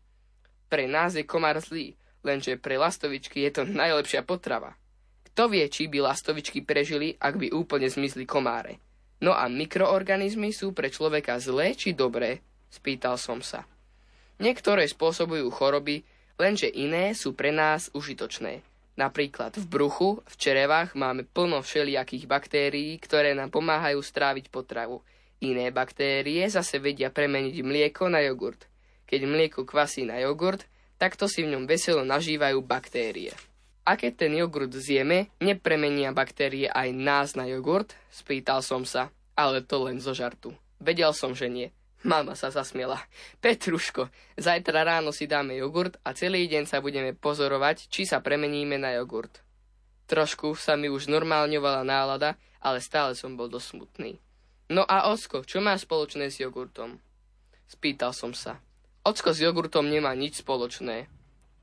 Pre 0.71 0.85
nás 0.87 1.15
je 1.15 1.23
komár 1.27 1.59
zlý, 1.59 1.95
lenže 2.25 2.57
pre 2.57 2.81
lastovičky 2.81 3.45
je 3.45 3.61
to 3.61 3.63
najlepšia 3.69 4.25
potrava. 4.25 4.73
Kto 5.31 5.45
vie, 5.53 5.69
či 5.69 5.85
by 5.85 6.01
lastovičky 6.01 6.65
prežili, 6.65 7.13
ak 7.21 7.37
by 7.37 7.53
úplne 7.53 7.85
zmizli 7.85 8.25
komáre. 8.25 8.81
No 9.21 9.31
a 9.31 9.45
mikroorganizmy 9.45 10.49
sú 10.51 10.73
pre 10.73 10.89
človeka 10.89 11.37
zlé 11.37 11.77
či 11.77 11.93
dobré? 11.93 12.41
Spýtal 12.73 13.15
som 13.21 13.39
sa. 13.39 13.63
Niektoré 14.41 14.83
spôsobujú 14.89 15.47
choroby, 15.53 16.03
lenže 16.35 16.67
iné 16.67 17.15
sú 17.15 17.31
pre 17.31 17.55
nás 17.55 17.87
užitočné. 17.95 18.59
Napríklad 18.95 19.59
v 19.59 19.65
bruchu, 19.67 20.23
v 20.23 20.35
čerevách 20.39 20.95
máme 20.95 21.27
plno 21.27 21.59
všelijakých 21.59 22.31
baktérií, 22.31 22.95
ktoré 22.99 23.35
nám 23.35 23.51
pomáhajú 23.51 23.99
stráviť 23.99 24.47
potravu. 24.47 25.03
Iné 25.43 25.67
baktérie 25.71 26.47
zase 26.47 26.79
vedia 26.79 27.11
premeniť 27.11 27.59
mlieko 27.59 28.07
na 28.07 28.23
jogurt. 28.23 28.71
Keď 29.03 29.21
mlieko 29.27 29.67
kvasí 29.67 30.07
na 30.07 30.23
jogurt, 30.23 30.63
Takto 30.95 31.27
si 31.27 31.43
v 31.43 31.51
ňom 31.55 31.67
veselo 31.67 32.07
nažívajú 32.07 32.63
baktérie. 32.63 33.35
A 33.85 33.99
keď 33.99 34.25
ten 34.25 34.33
jogurt 34.33 34.73
zjeme, 34.73 35.29
nepremenia 35.37 36.09
baktérie 36.15 36.71
aj 36.71 36.89
nás 36.95 37.27
na 37.37 37.45
jogurt? 37.45 37.93
Spýtal 38.09 38.65
som 38.65 38.81
sa, 38.81 39.13
ale 39.37 39.61
to 39.61 39.85
len 39.85 40.01
zo 40.01 40.15
žartu. 40.15 40.55
Vedel 40.81 41.13
som, 41.13 41.37
že 41.37 41.51
nie. 41.51 41.69
Mama 42.05 42.33
sa 42.37 42.53
zasmiela. 42.53 43.01
Petruško, 43.41 44.09
zajtra 44.37 44.85
ráno 44.85 45.09
si 45.13 45.25
dáme 45.25 45.57
jogurt 45.57 45.97
a 46.05 46.13
celý 46.13 46.45
deň 46.45 46.69
sa 46.69 46.81
budeme 46.81 47.13
pozorovať, 47.13 47.89
či 47.89 48.05
sa 48.05 48.21
premeníme 48.21 48.77
na 48.77 48.93
jogurt. 48.97 49.41
Trošku 50.05 50.53
sa 50.53 50.77
mi 50.77 50.85
už 50.85 51.09
normálňovala 51.09 51.81
nálada, 51.81 52.37
ale 52.61 52.81
stále 52.81 53.17
som 53.17 53.33
bol 53.33 53.49
dosť 53.49 53.67
smutný. 53.73 54.21
No 54.69 54.81
a 54.85 55.09
Osko, 55.13 55.45
čo 55.45 55.61
má 55.61 55.77
spoločné 55.77 56.29
s 56.29 56.41
jogurtom? 56.41 56.97
Spýtal 57.65 58.13
som 58.13 58.33
sa. 58.33 58.61
Ocko 59.05 59.37
s 59.37 59.37
jogurtom 59.37 59.85
nemá 59.85 60.17
nič 60.17 60.41
spoločné. 60.41 61.05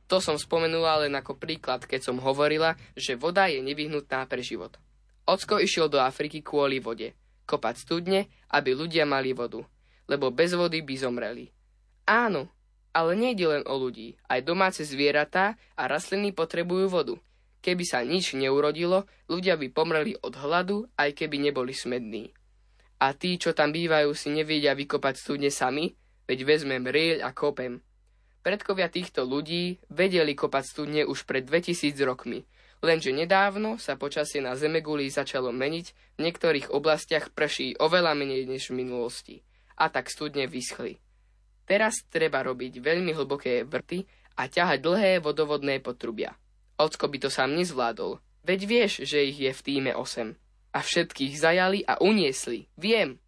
To 0.06 0.22
som 0.22 0.38
spomenula 0.38 1.02
len 1.02 1.10
ako 1.18 1.34
príklad, 1.34 1.82
keď 1.90 2.06
som 2.06 2.22
hovorila, 2.22 2.78
že 2.94 3.18
voda 3.18 3.50
je 3.50 3.58
nevyhnutná 3.58 4.30
pre 4.30 4.46
život. 4.46 4.78
Ocko 5.26 5.58
išiel 5.58 5.90
do 5.90 5.98
Afriky 5.98 6.38
kvôli 6.38 6.78
vode. 6.78 7.18
Kopať 7.42 7.74
studne, 7.82 8.30
aby 8.46 8.78
ľudia 8.78 9.02
mali 9.02 9.34
vodu. 9.34 9.58
Lebo 10.06 10.30
bez 10.30 10.54
vody 10.54 10.86
by 10.86 10.94
zomreli. 10.94 11.50
Áno, 12.06 12.46
ale 12.94 13.18
nejde 13.18 13.46
len 13.50 13.64
o 13.66 13.74
ľudí. 13.74 14.14
Aj 14.30 14.38
domáce 14.38 14.86
zvieratá 14.86 15.58
a 15.74 15.90
rastliny 15.90 16.30
potrebujú 16.30 16.86
vodu. 16.86 17.14
Keby 17.62 17.82
sa 17.82 18.06
nič 18.06 18.38
neurodilo, 18.38 19.06
ľudia 19.26 19.58
by 19.58 19.66
pomreli 19.70 20.14
od 20.18 20.34
hladu, 20.38 20.86
aj 20.94 21.14
keby 21.14 21.42
neboli 21.42 21.74
smední. 21.74 22.30
A 23.02 23.18
tí, 23.18 23.34
čo 23.34 23.50
tam 23.50 23.74
bývajú, 23.74 24.14
si 24.14 24.30
nevedia 24.30 24.78
vykopať 24.78 25.14
studne 25.18 25.50
sami, 25.50 25.90
veď 26.32 26.48
vezmem 26.48 26.88
rieľ 26.88 27.28
a 27.28 27.30
kopem. 27.36 27.84
Predkovia 28.40 28.88
týchto 28.88 29.28
ľudí 29.28 29.84
vedeli 29.92 30.32
kopať 30.32 30.64
studne 30.64 31.02
už 31.04 31.28
pred 31.28 31.44
2000 31.44 31.92
rokmi, 32.08 32.48
lenže 32.80 33.12
nedávno 33.12 33.76
sa 33.76 34.00
počasie 34.00 34.40
na 34.40 34.56
Zemeguli 34.56 35.12
začalo 35.12 35.52
meniť, 35.52 35.86
v 36.16 36.24
niektorých 36.24 36.72
oblastiach 36.72 37.28
prší 37.36 37.76
oveľa 37.76 38.16
menej 38.16 38.48
než 38.48 38.72
v 38.72 38.80
minulosti, 38.80 39.44
a 39.76 39.92
tak 39.92 40.08
studne 40.08 40.48
vyschli. 40.48 40.96
Teraz 41.68 42.00
treba 42.08 42.40
robiť 42.40 42.80
veľmi 42.80 43.12
hlboké 43.12 43.68
vrty 43.68 44.08
a 44.40 44.48
ťahať 44.48 44.80
dlhé 44.80 45.12
vodovodné 45.20 45.84
potrubia. 45.84 46.32
Ocko 46.80 47.12
by 47.12 47.18
to 47.22 47.30
sám 47.30 47.52
nezvládol, 47.54 48.18
veď 48.42 48.60
vieš, 48.64 48.92
že 49.04 49.28
ich 49.28 49.38
je 49.38 49.52
v 49.52 49.60
týme 49.62 49.92
8. 49.92 50.34
A 50.72 50.78
všetkých 50.80 51.36
zajali 51.36 51.84
a 51.84 52.00
uniesli, 52.00 52.66
viem. 52.80 53.20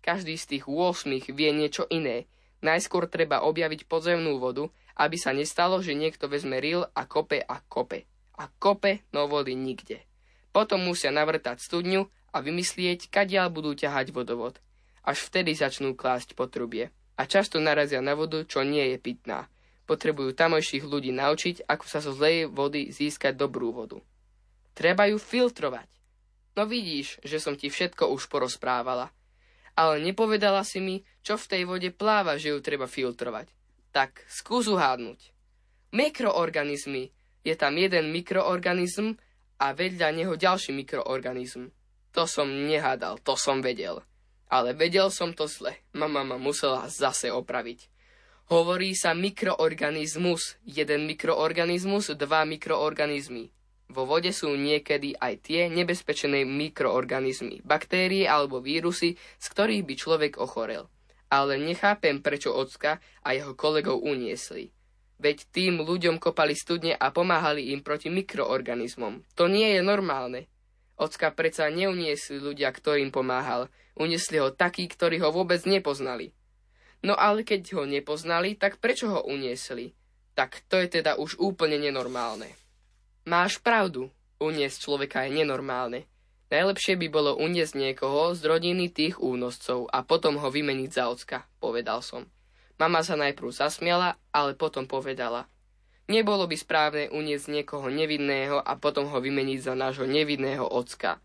Každý 0.00 0.34
z 0.34 0.58
tých 0.58 0.64
8 0.66 1.28
vie 1.30 1.50
niečo 1.54 1.84
iné, 1.92 2.26
Najskôr 2.64 3.04
treba 3.08 3.44
objaviť 3.44 3.84
podzemnú 3.84 4.40
vodu, 4.40 4.72
aby 4.96 5.20
sa 5.20 5.36
nestalo, 5.36 5.84
že 5.84 5.92
niekto 5.92 6.24
vezme 6.28 6.56
ril 6.56 6.88
a 6.96 7.02
kope 7.04 7.44
a 7.44 7.60
kope. 7.68 8.08
A 8.36 8.48
kope, 8.48 9.04
no 9.12 9.28
vody 9.28 9.52
nikde. 9.52 10.04
Potom 10.52 10.80
musia 10.80 11.12
navrtať 11.12 11.60
studňu 11.60 12.08
a 12.32 12.40
vymyslieť, 12.40 13.12
kadiaľ 13.12 13.52
budú 13.52 13.76
ťahať 13.76 14.12
vodovod. 14.12 14.56
Až 15.04 15.28
vtedy 15.28 15.52
začnú 15.52 15.92
klásť 15.92 16.32
potrubie. 16.32 16.88
A 17.16 17.24
často 17.24 17.60
narazia 17.60 18.00
na 18.04 18.12
vodu, 18.12 18.44
čo 18.44 18.64
nie 18.64 18.92
je 18.92 18.98
pitná. 19.00 19.48
Potrebujú 19.88 20.36
tamojších 20.36 20.84
ľudí 20.84 21.12
naučiť, 21.16 21.64
ako 21.64 21.84
sa 21.88 22.04
zo 22.04 22.12
zlej 22.12 22.48
vody 22.50 22.92
získať 22.92 23.36
dobrú 23.36 23.72
vodu. 23.72 24.00
Treba 24.76 25.08
ju 25.08 25.16
filtrovať. 25.16 25.88
No 26.56 26.68
vidíš, 26.68 27.20
že 27.24 27.40
som 27.40 27.56
ti 27.56 27.72
všetko 27.72 28.12
už 28.12 28.28
porozprávala 28.28 29.12
ale 29.76 30.00
nepovedala 30.00 30.64
si 30.64 30.80
mi, 30.80 31.04
čo 31.20 31.36
v 31.36 31.48
tej 31.52 31.62
vode 31.68 31.92
pláva, 31.92 32.40
že 32.40 32.50
ju 32.50 32.58
treba 32.64 32.88
filtrovať. 32.88 33.52
Tak 33.92 34.24
skús 34.26 34.66
uhádnuť. 34.72 35.20
Mikroorganizmy. 35.92 37.12
Je 37.46 37.54
tam 37.54 37.78
jeden 37.78 38.10
mikroorganizm 38.10 39.14
a 39.62 39.70
vedľa 39.76 40.08
neho 40.16 40.34
ďalší 40.34 40.74
mikroorganizm. 40.74 41.70
To 42.16 42.24
som 42.24 42.48
nehádal, 42.48 43.20
to 43.20 43.36
som 43.36 43.60
vedel. 43.60 44.00
Ale 44.48 44.72
vedel 44.72 45.12
som 45.12 45.36
to 45.36 45.44
zle. 45.46 45.76
Mama 45.92 46.24
ma 46.24 46.40
musela 46.40 46.88
zase 46.88 47.28
opraviť. 47.28 47.92
Hovorí 48.46 48.94
sa 48.94 49.12
mikroorganizmus. 49.12 50.56
Jeden 50.62 51.04
mikroorganizmus, 51.10 52.14
dva 52.14 52.46
mikroorganizmy. 52.46 53.50
Vo 53.86 54.02
vode 54.02 54.34
sú 54.34 54.50
niekedy 54.58 55.14
aj 55.14 55.46
tie 55.46 55.70
nebezpečené 55.70 56.42
mikroorganizmy, 56.42 57.62
baktérie 57.62 58.26
alebo 58.26 58.58
vírusy, 58.58 59.14
z 59.38 59.46
ktorých 59.46 59.86
by 59.86 59.94
človek 59.94 60.32
ochorel. 60.42 60.90
Ale 61.30 61.58
nechápem, 61.58 62.18
prečo 62.18 62.50
ocka 62.50 62.98
a 63.22 63.34
jeho 63.34 63.54
kolegov 63.54 64.02
uniesli. 64.02 64.74
Veď 65.16 65.48
tým 65.48 65.80
ľuďom 65.80 66.20
kopali 66.20 66.52
studne 66.52 66.92
a 66.92 67.08
pomáhali 67.08 67.72
im 67.72 67.80
proti 67.80 68.12
mikroorganizmom. 68.12 69.24
To 69.38 69.48
nie 69.48 69.78
je 69.78 69.80
normálne. 69.80 70.50
Ocka 70.96 71.32
predsa 71.32 71.72
neuniesli 71.72 72.36
ľudia, 72.42 72.68
ktorým 72.72 73.08
pomáhal. 73.14 73.72
Uniesli 73.96 74.42
ho 74.42 74.52
takí, 74.52 74.84
ktorí 74.88 75.22
ho 75.24 75.32
vôbec 75.32 75.64
nepoznali. 75.64 76.36
No 77.00 77.16
ale 77.16 77.46
keď 77.46 77.80
ho 77.80 77.84
nepoznali, 77.88 78.58
tak 78.58 78.82
prečo 78.82 79.08
ho 79.08 79.20
uniesli? 79.24 79.94
Tak 80.36 80.68
to 80.68 80.76
je 80.80 81.00
teda 81.00 81.16
už 81.16 81.40
úplne 81.40 81.80
nenormálne. 81.80 82.65
Máš 83.26 83.58
pravdu, 83.58 84.06
uniesť 84.38 84.86
človeka 84.86 85.26
je 85.26 85.42
nenormálne. 85.42 86.06
Najlepšie 86.46 86.94
by 86.94 87.10
bolo 87.10 87.34
uniesť 87.34 87.74
niekoho 87.74 88.38
z 88.38 88.46
rodiny 88.46 88.86
tých 88.86 89.18
únoscov 89.18 89.90
a 89.90 90.06
potom 90.06 90.38
ho 90.38 90.46
vymeniť 90.46 90.90
za 90.94 91.10
ocka, 91.10 91.42
povedal 91.58 92.06
som. 92.06 92.30
Mama 92.78 93.02
sa 93.02 93.18
najprv 93.18 93.50
zasmiala, 93.50 94.14
ale 94.30 94.54
potom 94.54 94.86
povedala. 94.86 95.50
Nebolo 96.06 96.46
by 96.46 96.54
správne 96.54 97.10
uniesť 97.10 97.50
niekoho 97.50 97.90
nevinného 97.90 98.62
a 98.62 98.78
potom 98.78 99.10
ho 99.10 99.18
vymeniť 99.18 99.58
za 99.58 99.74
nášho 99.74 100.06
nevinného 100.06 100.62
ocka. 100.62 101.18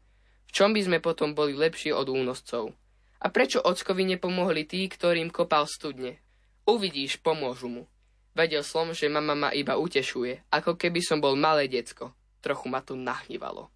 V 0.50 0.58
čom 0.58 0.74
by 0.74 0.82
sme 0.82 0.98
potom 1.06 1.38
boli 1.38 1.54
lepší 1.54 1.94
od 1.94 2.10
únoscov? 2.10 2.74
A 3.22 3.30
prečo 3.30 3.62
ockovi 3.62 4.10
nepomohli 4.10 4.66
tí, 4.66 4.90
ktorým 4.90 5.30
kopal 5.30 5.70
studne? 5.70 6.18
Uvidíš, 6.66 7.22
pomôžu 7.22 7.70
mu. 7.70 7.84
Vedel 8.32 8.64
som, 8.64 8.96
že 8.96 9.12
mama 9.12 9.36
ma 9.36 9.50
iba 9.52 9.76
utešuje, 9.76 10.48
ako 10.48 10.80
keby 10.80 11.04
som 11.04 11.20
bol 11.20 11.36
malé 11.36 11.68
decko. 11.68 12.16
Trochu 12.40 12.72
ma 12.72 12.80
to 12.80 12.96
nahnevalo. 12.96 13.68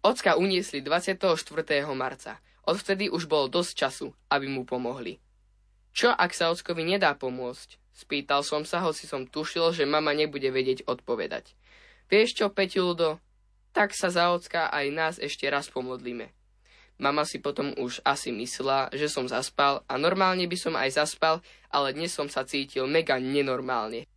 Ocka 0.00 0.40
uniesli 0.40 0.80
24. 0.80 1.36
marca. 1.92 2.40
Odvtedy 2.64 3.12
už 3.12 3.28
bolo 3.28 3.52
dosť 3.52 3.72
času, 3.76 4.08
aby 4.32 4.48
mu 4.48 4.64
pomohli. 4.64 5.20
Čo 5.92 6.14
ak 6.14 6.32
sa 6.32 6.48
ockovi 6.54 6.84
nedá 6.84 7.12
pomôcť? 7.18 7.80
Spýtal 7.92 8.46
som 8.46 8.62
sa, 8.62 8.78
hoci 8.86 9.10
som 9.10 9.26
tušil, 9.26 9.74
že 9.74 9.82
mama 9.82 10.14
nebude 10.14 10.46
vedieť 10.54 10.86
odpovedať. 10.86 11.58
Vieš 12.06 12.38
čo, 12.38 12.46
Peťuldo? 12.48 13.18
Tak 13.74 13.92
sa 13.92 14.08
za 14.08 14.30
ocka 14.30 14.70
aj 14.70 14.86
nás 14.94 15.14
ešte 15.18 15.50
raz 15.50 15.66
pomodlíme. 15.68 16.30
Mama 16.98 17.22
si 17.22 17.38
potom 17.38 17.70
už 17.78 18.02
asi 18.02 18.34
myslela, 18.34 18.90
že 18.90 19.06
som 19.06 19.30
zaspal 19.30 19.86
a 19.86 19.94
normálne 19.94 20.50
by 20.50 20.58
som 20.58 20.74
aj 20.74 20.98
zaspal, 20.98 21.38
ale 21.70 21.94
dnes 21.94 22.10
som 22.10 22.26
sa 22.26 22.42
cítil 22.42 22.90
mega 22.90 23.22
nenormálne. 23.22 24.10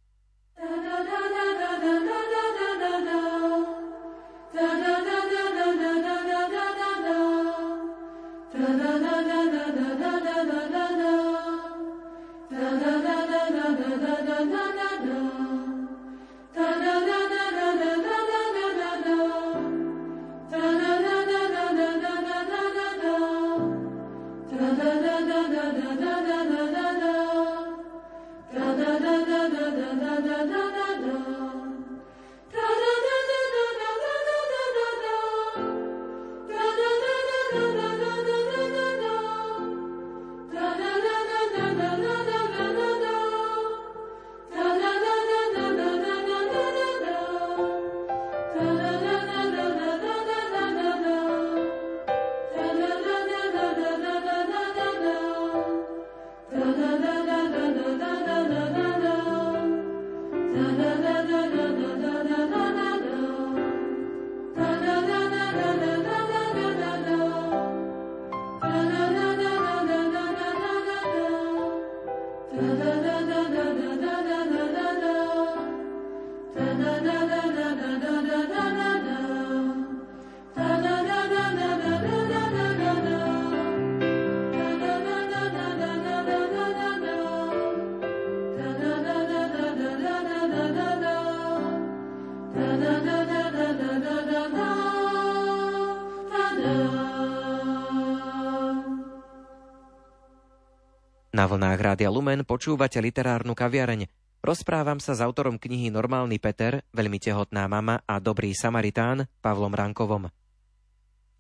Na 101.41 101.49
vlnách 101.49 101.81
Rádia 101.81 102.13
Lumen 102.13 102.45
počúvate 102.45 103.01
literárnu 103.01 103.57
kaviareň. 103.57 104.05
Rozprávam 104.45 105.01
sa 105.01 105.17
s 105.17 105.25
autorom 105.25 105.57
knihy 105.57 105.89
Normálny 105.89 106.37
Peter, 106.37 106.85
veľmi 106.93 107.17
tehotná 107.17 107.65
mama 107.65 107.97
a 108.05 108.21
dobrý 108.21 108.53
Samaritán 108.53 109.25
Pavlom 109.41 109.73
Rankovom. 109.73 110.29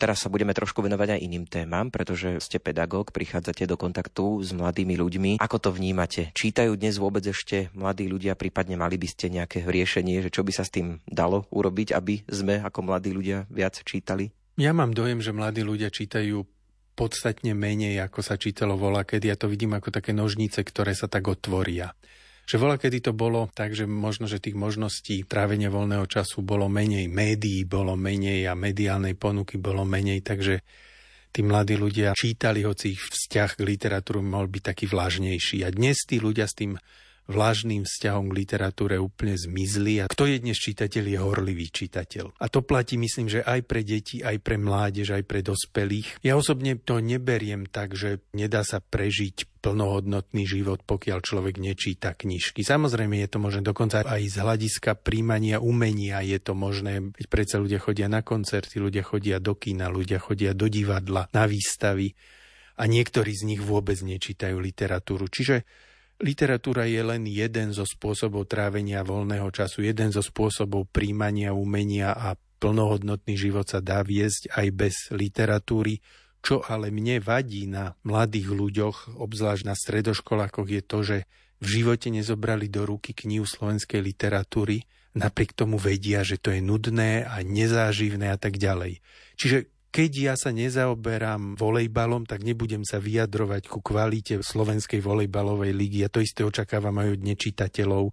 Teraz 0.01 0.25
sa 0.25 0.33
budeme 0.33 0.57
trošku 0.57 0.81
venovať 0.81 1.13
aj 1.13 1.19
iným 1.21 1.45
témam, 1.45 1.93
pretože 1.93 2.41
ste 2.41 2.57
pedagóg, 2.57 3.13
prichádzate 3.13 3.69
do 3.69 3.77
kontaktu 3.77 4.41
s 4.41 4.49
mladými 4.57 4.97
ľuďmi. 4.97 5.31
Ako 5.37 5.61
to 5.61 5.69
vnímate? 5.69 6.33
Čítajú 6.33 6.73
dnes 6.81 6.97
vôbec 6.97 7.21
ešte 7.21 7.69
mladí 7.77 8.09
ľudia, 8.09 8.33
prípadne 8.33 8.81
mali 8.81 8.97
by 8.97 9.05
ste 9.05 9.29
nejaké 9.29 9.61
riešenie, 9.69 10.25
že 10.25 10.33
čo 10.33 10.41
by 10.41 10.49
sa 10.49 10.65
s 10.65 10.73
tým 10.73 10.97
dalo 11.05 11.45
urobiť, 11.53 11.93
aby 11.93 12.25
sme 12.25 12.57
ako 12.57 12.89
mladí 12.89 13.13
ľudia 13.13 13.45
viac 13.53 13.77
čítali? 13.85 14.33
Ja 14.57 14.73
mám 14.73 14.97
dojem, 14.97 15.21
že 15.21 15.29
mladí 15.29 15.61
ľudia 15.61 15.93
čítajú 15.93 16.41
podstatne 16.93 17.55
menej, 17.55 17.99
ako 18.03 18.19
sa 18.21 18.35
čítalo 18.37 18.75
vola, 18.75 19.07
kedy 19.07 19.31
ja 19.31 19.37
to 19.39 19.47
vidím 19.47 19.73
ako 19.75 19.89
také 19.89 20.11
nožnice, 20.11 20.61
ktoré 20.61 20.93
sa 20.93 21.07
tak 21.07 21.27
otvoria. 21.27 21.91
Že 22.45 22.55
vola, 22.57 22.75
kedy 22.75 22.99
to 22.99 23.13
bolo 23.15 23.47
tak, 23.53 23.71
že 23.71 23.87
možno, 23.87 24.27
že 24.27 24.41
tých 24.43 24.57
možností 24.57 25.23
trávenia 25.23 25.71
voľného 25.71 26.03
času 26.09 26.43
bolo 26.43 26.67
menej, 26.67 27.07
médií 27.07 27.63
bolo 27.63 27.95
menej 27.95 28.49
a 28.49 28.57
mediálnej 28.57 29.15
ponuky 29.15 29.55
bolo 29.55 29.87
menej, 29.87 30.19
takže 30.25 30.59
tí 31.31 31.47
mladí 31.47 31.79
ľudia 31.79 32.11
čítali, 32.11 32.67
hoci 32.67 32.91
ich 32.91 33.01
vzťah 33.01 33.55
k 33.55 33.61
literatúru 33.63 34.19
mohol 34.19 34.51
byť 34.51 34.63
taký 34.67 34.85
vlažnejší. 34.91 35.63
A 35.63 35.71
dnes 35.71 36.03
tí 36.03 36.19
ľudia 36.19 36.43
s 36.43 36.57
tým 36.57 36.75
vlážným 37.29 37.85
vzťahom 37.85 38.31
k 38.31 38.37
literatúre 38.43 38.95
úplne 38.97 39.37
zmizli 39.37 40.01
a 40.01 40.09
kto 40.09 40.25
je 40.25 40.37
dnes 40.41 40.57
čitateľ, 40.57 41.03
je 41.05 41.19
horlivý 41.21 41.67
čitateľ. 41.69 42.41
A 42.41 42.45
to 42.49 42.65
platí, 42.65 42.97
myslím, 42.97 43.29
že 43.29 43.45
aj 43.45 43.61
pre 43.65 43.81
deti, 43.85 44.25
aj 44.25 44.37
pre 44.41 44.57
mládež, 44.57 45.13
aj 45.13 45.23
pre 45.25 45.45
dospelých. 45.45 46.23
Ja 46.25 46.35
osobne 46.35 46.79
to 46.81 46.99
neberiem 46.99 47.69
tak, 47.69 47.93
že 47.93 48.23
nedá 48.33 48.65
sa 48.65 48.81
prežiť 48.81 49.61
plnohodnotný 49.61 50.49
život, 50.49 50.81
pokiaľ 50.81 51.21
človek 51.21 51.61
nečíta 51.61 52.17
knižky. 52.17 52.65
Samozrejme 52.65 53.21
je 53.21 53.29
to 53.29 53.37
možné 53.37 53.61
dokonca 53.61 54.01
aj 54.01 54.21
z 54.25 54.41
hľadiska 54.41 54.97
príjmania 54.97 55.61
umenia 55.61 56.25
je 56.25 56.41
to 56.41 56.57
možné, 56.57 57.13
veď 57.13 57.25
predsa 57.29 57.61
ľudia 57.61 57.77
chodia 57.77 58.09
na 58.09 58.25
koncerty, 58.25 58.81
ľudia 58.81 59.05
chodia 59.05 59.37
do 59.37 59.53
kina, 59.53 59.93
ľudia 59.93 60.17
chodia 60.17 60.57
do 60.57 60.65
divadla, 60.65 61.29
na 61.29 61.45
výstavy 61.45 62.09
a 62.81 62.89
niektorí 62.89 63.37
z 63.37 63.45
nich 63.45 63.61
vôbec 63.61 64.01
nečítajú 64.01 64.57
literatúru. 64.57 65.29
Čiže 65.29 65.61
Literatúra 66.21 66.85
je 66.85 67.01
len 67.01 67.25
jeden 67.25 67.73
zo 67.73 67.81
spôsobov 67.81 68.45
trávenia 68.45 69.01
voľného 69.01 69.49
času, 69.49 69.81
jeden 69.81 70.13
zo 70.13 70.21
spôsobov 70.21 70.85
príjmania 70.93 71.49
umenia 71.49 72.13
a 72.13 72.37
plnohodnotný 72.61 73.33
život 73.33 73.65
sa 73.65 73.81
dá 73.81 74.05
viesť 74.05 74.53
aj 74.53 74.67
bez 74.69 74.95
literatúry. 75.09 75.97
Čo 76.45 76.61
ale 76.61 76.93
mne 76.93 77.17
vadí 77.25 77.65
na 77.65 77.97
mladých 78.05 78.53
ľuďoch, 78.53 79.17
obzvlášť 79.17 79.63
na 79.65 79.73
stredoškolákoch, 79.73 80.69
je 80.69 80.81
to, 80.85 80.99
že 81.01 81.17
v 81.57 81.67
živote 81.69 82.13
nezobrali 82.13 82.69
do 82.69 82.85
ruky 82.85 83.17
knihu 83.17 83.49
slovenskej 83.49 84.01
literatúry, 84.05 84.85
napriek 85.17 85.57
tomu 85.57 85.81
vedia, 85.81 86.21
že 86.21 86.37
to 86.37 86.53
je 86.53 86.61
nudné 86.61 87.25
a 87.25 87.41
nezáživné 87.41 88.29
a 88.29 88.37
tak 88.37 88.61
ďalej. 88.61 89.01
Čiže 89.41 89.70
keď 89.91 90.11
ja 90.31 90.35
sa 90.39 90.55
nezaoberám 90.55 91.59
volejbalom, 91.59 92.23
tak 92.23 92.47
nebudem 92.47 92.87
sa 92.87 92.97
vyjadrovať 92.97 93.67
ku 93.67 93.83
kvalite 93.83 94.39
slovenskej 94.39 95.03
volejbalovej 95.03 95.75
ligy. 95.75 96.07
A 96.07 96.09
to 96.09 96.23
isté 96.23 96.47
očakávam 96.47 96.95
aj 97.03 97.19
od 97.19 97.21
nečitateľov, 97.27 98.05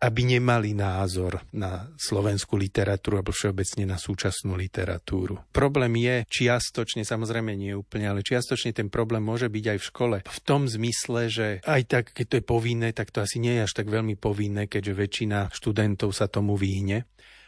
aby 0.00 0.20
nemali 0.24 0.72
názor 0.72 1.44
na 1.52 1.92
slovenskú 2.00 2.56
literatúru 2.56 3.20
alebo 3.20 3.36
všeobecne 3.36 3.84
na 3.84 4.00
súčasnú 4.00 4.56
literatúru. 4.56 5.38
Problém 5.52 5.92
je 6.00 6.16
čiastočne, 6.26 7.04
samozrejme 7.04 7.52
nie 7.52 7.76
úplne, 7.76 8.08
ale 8.08 8.24
čiastočne 8.24 8.72
ten 8.72 8.88
problém 8.88 9.20
môže 9.20 9.46
byť 9.52 9.64
aj 9.76 9.78
v 9.78 9.88
škole. 9.92 10.16
V 10.24 10.40
tom 10.42 10.66
zmysle, 10.66 11.28
že 11.28 11.46
aj 11.62 11.82
tak, 11.86 12.04
keď 12.16 12.26
to 12.26 12.38
je 12.40 12.44
povinné, 12.48 12.88
tak 12.96 13.12
to 13.12 13.20
asi 13.20 13.38
nie 13.38 13.60
je 13.60 13.68
až 13.68 13.72
tak 13.76 13.92
veľmi 13.92 14.16
povinné, 14.16 14.66
keďže 14.72 14.98
väčšina 14.98 15.52
študentov 15.52 16.16
sa 16.16 16.26
tomu 16.26 16.56
vyhne 16.56 17.04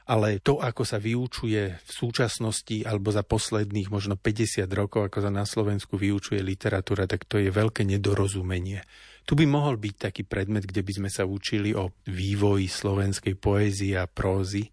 ale 0.06 0.42
to, 0.42 0.58
ako 0.58 0.82
sa 0.82 0.98
vyučuje 0.98 1.62
v 1.78 1.90
súčasnosti 1.90 2.82
alebo 2.82 3.14
za 3.14 3.22
posledných 3.22 3.88
možno 3.88 4.18
50 4.18 4.66
rokov, 4.74 5.06
ako 5.06 5.18
sa 5.22 5.30
na 5.30 5.46
Slovensku 5.46 5.94
vyučuje 5.94 6.42
literatúra, 6.42 7.06
tak 7.06 7.28
to 7.30 7.38
je 7.38 7.54
veľké 7.54 7.86
nedorozumenie. 7.86 8.82
Tu 9.22 9.38
by 9.38 9.46
mohol 9.46 9.78
byť 9.78 10.10
taký 10.10 10.22
predmet, 10.26 10.66
kde 10.66 10.82
by 10.82 10.92
sme 10.98 11.10
sa 11.10 11.22
učili 11.22 11.70
o 11.78 11.94
vývoji 12.10 12.66
slovenskej 12.66 13.38
poézie 13.38 13.94
a 13.94 14.10
prózy, 14.10 14.66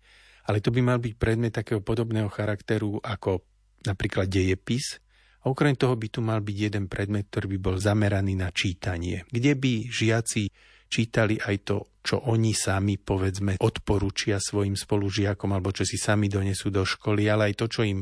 ale 0.50 0.66
to 0.66 0.74
by 0.74 0.82
mal 0.82 0.98
byť 0.98 1.14
predmet 1.14 1.54
takého 1.54 1.86
podobného 1.86 2.28
charakteru 2.34 2.98
ako 2.98 3.46
napríklad 3.86 4.26
dejepis, 4.26 4.98
a 5.40 5.48
okrem 5.48 5.72
toho 5.72 5.96
by 5.96 6.08
tu 6.12 6.20
mal 6.20 6.44
byť 6.44 6.58
jeden 6.58 6.86
predmet, 6.92 7.32
ktorý 7.32 7.56
by 7.56 7.60
bol 7.64 7.76
zameraný 7.80 8.36
na 8.36 8.52
čítanie, 8.52 9.24
kde 9.32 9.56
by 9.56 9.88
žiaci 9.88 10.52
čítali 10.90 11.38
aj 11.38 11.56
to, 11.64 11.78
čo 12.02 12.26
oni 12.26 12.52
sami, 12.58 12.98
povedzme, 12.98 13.62
odporúčia 13.62 14.42
svojim 14.42 14.74
spolužiakom, 14.74 15.54
alebo 15.54 15.70
čo 15.70 15.86
si 15.86 16.02
sami 16.02 16.26
donesú 16.26 16.74
do 16.74 16.82
školy, 16.82 17.30
ale 17.30 17.54
aj 17.54 17.56
to, 17.62 17.66
čo 17.70 17.82
im 17.86 18.02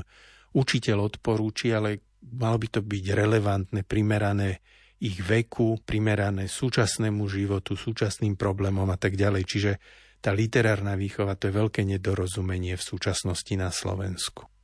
učiteľ 0.56 0.98
odporúči, 1.12 1.76
ale 1.76 2.18
malo 2.34 2.58
by 2.58 2.68
to 2.72 2.82
byť 2.82 3.06
relevantné, 3.14 3.84
primerané 3.84 4.64
ich 4.98 5.22
veku, 5.22 5.78
primerané 5.86 6.50
súčasnému 6.50 7.30
životu, 7.30 7.78
súčasným 7.78 8.34
problémom 8.34 8.90
a 8.90 8.98
tak 8.98 9.14
ďalej. 9.14 9.44
Čiže 9.46 9.72
tá 10.18 10.34
literárna 10.34 10.98
výchova 10.98 11.38
to 11.38 11.52
je 11.52 11.58
veľké 11.62 11.86
nedorozumenie 11.86 12.74
v 12.74 12.82
súčasnosti 12.82 13.54
na 13.54 13.70
Slovensku. 13.70 14.57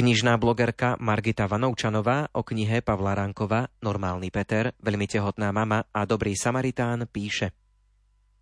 Knižná 0.00 0.40
blogerka 0.40 0.96
Margita 0.96 1.44
Vanovčanová 1.44 2.32
o 2.32 2.40
knihe 2.40 2.80
Pavla 2.80 3.12
Ránkova 3.12 3.68
Normálny 3.84 4.32
Peter, 4.32 4.72
veľmi 4.80 5.04
tehotná 5.04 5.52
mama 5.52 5.84
a 5.92 6.08
dobrý 6.08 6.32
Samaritán 6.32 7.04
píše 7.04 7.52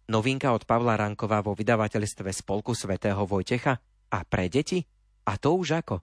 Novinka 0.06 0.54
od 0.54 0.62
Pavla 0.62 0.94
Ránkova 0.94 1.42
vo 1.42 1.58
vydavateľstve 1.58 2.30
Spolku 2.30 2.78
svätého 2.78 3.18
Vojtecha 3.26 3.74
a 4.06 4.18
pre 4.22 4.46
deti? 4.46 4.86
A 5.26 5.34
to 5.34 5.58
už 5.58 5.82
ako? 5.82 5.98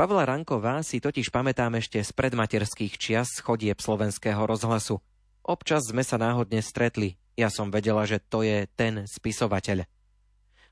Pavla 0.00 0.24
Ranková 0.24 0.80
si 0.80 0.96
totiž 0.96 1.28
pamätám 1.28 1.76
ešte 1.76 2.00
z 2.00 2.16
predmaterských 2.16 2.96
čias 2.96 3.44
chodieb 3.44 3.84
slovenského 3.84 4.48
rozhlasu. 4.48 4.96
Občas 5.44 5.92
sme 5.92 6.00
sa 6.00 6.16
náhodne 6.16 6.64
stretli. 6.64 7.20
Ja 7.36 7.52
som 7.52 7.68
vedela, 7.68 8.08
že 8.08 8.16
to 8.16 8.40
je 8.40 8.64
ten 8.80 9.04
spisovateľ. 9.04 9.84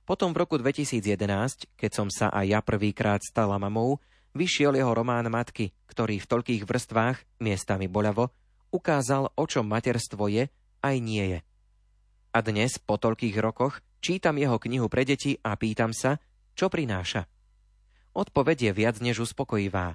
Potom 0.03 0.35
v 0.35 0.43
roku 0.43 0.59
2011, 0.59 1.79
keď 1.79 1.91
som 1.95 2.09
sa 2.11 2.27
aj 2.35 2.47
ja 2.51 2.61
prvýkrát 2.61 3.23
stala 3.23 3.55
mamou, 3.55 4.03
vyšiel 4.35 4.75
jeho 4.75 4.91
román 4.91 5.31
Matky, 5.31 5.71
ktorý 5.87 6.19
v 6.19 6.29
toľkých 6.29 6.63
vrstvách, 6.67 7.39
miestami 7.39 7.87
boľavo, 7.87 8.35
ukázal, 8.75 9.31
o 9.31 9.45
čom 9.47 9.69
materstvo 9.69 10.27
je 10.27 10.51
aj 10.83 10.97
nie 10.99 11.39
je. 11.39 11.39
A 12.33 12.39
dnes, 12.43 12.81
po 12.83 12.99
toľkých 12.99 13.37
rokoch, 13.39 13.79
čítam 14.03 14.41
jeho 14.41 14.59
knihu 14.59 14.91
pre 14.91 15.07
deti 15.07 15.39
a 15.45 15.55
pýtam 15.55 15.95
sa, 15.95 16.19
čo 16.59 16.67
prináša. 16.73 17.29
Odpoveď 18.13 18.69
je 18.69 18.73
viac 18.73 18.97
než 18.99 19.23
uspokojivá. 19.23 19.95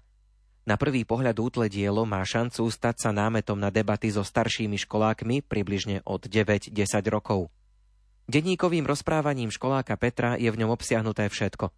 Na 0.67 0.76
prvý 0.76 1.04
pohľad 1.08 1.36
útle 1.39 1.65
dielo 1.67 2.04
má 2.04 2.24
šancu 2.24 2.67
stať 2.67 2.96
sa 3.08 3.10
námetom 3.15 3.56
na 3.56 3.72
debaty 3.72 4.12
so 4.12 4.24
staršími 4.24 4.76
školákmi 4.76 5.43
približne 5.43 6.04
od 6.04 6.28
9-10 6.28 6.76
rokov. 7.08 7.52
Denníkovým 8.28 8.84
rozprávaním 8.84 9.48
školáka 9.48 9.96
Petra 9.96 10.36
je 10.36 10.52
v 10.52 10.60
ňom 10.60 10.76
obsiahnuté 10.76 11.32
všetko. 11.32 11.72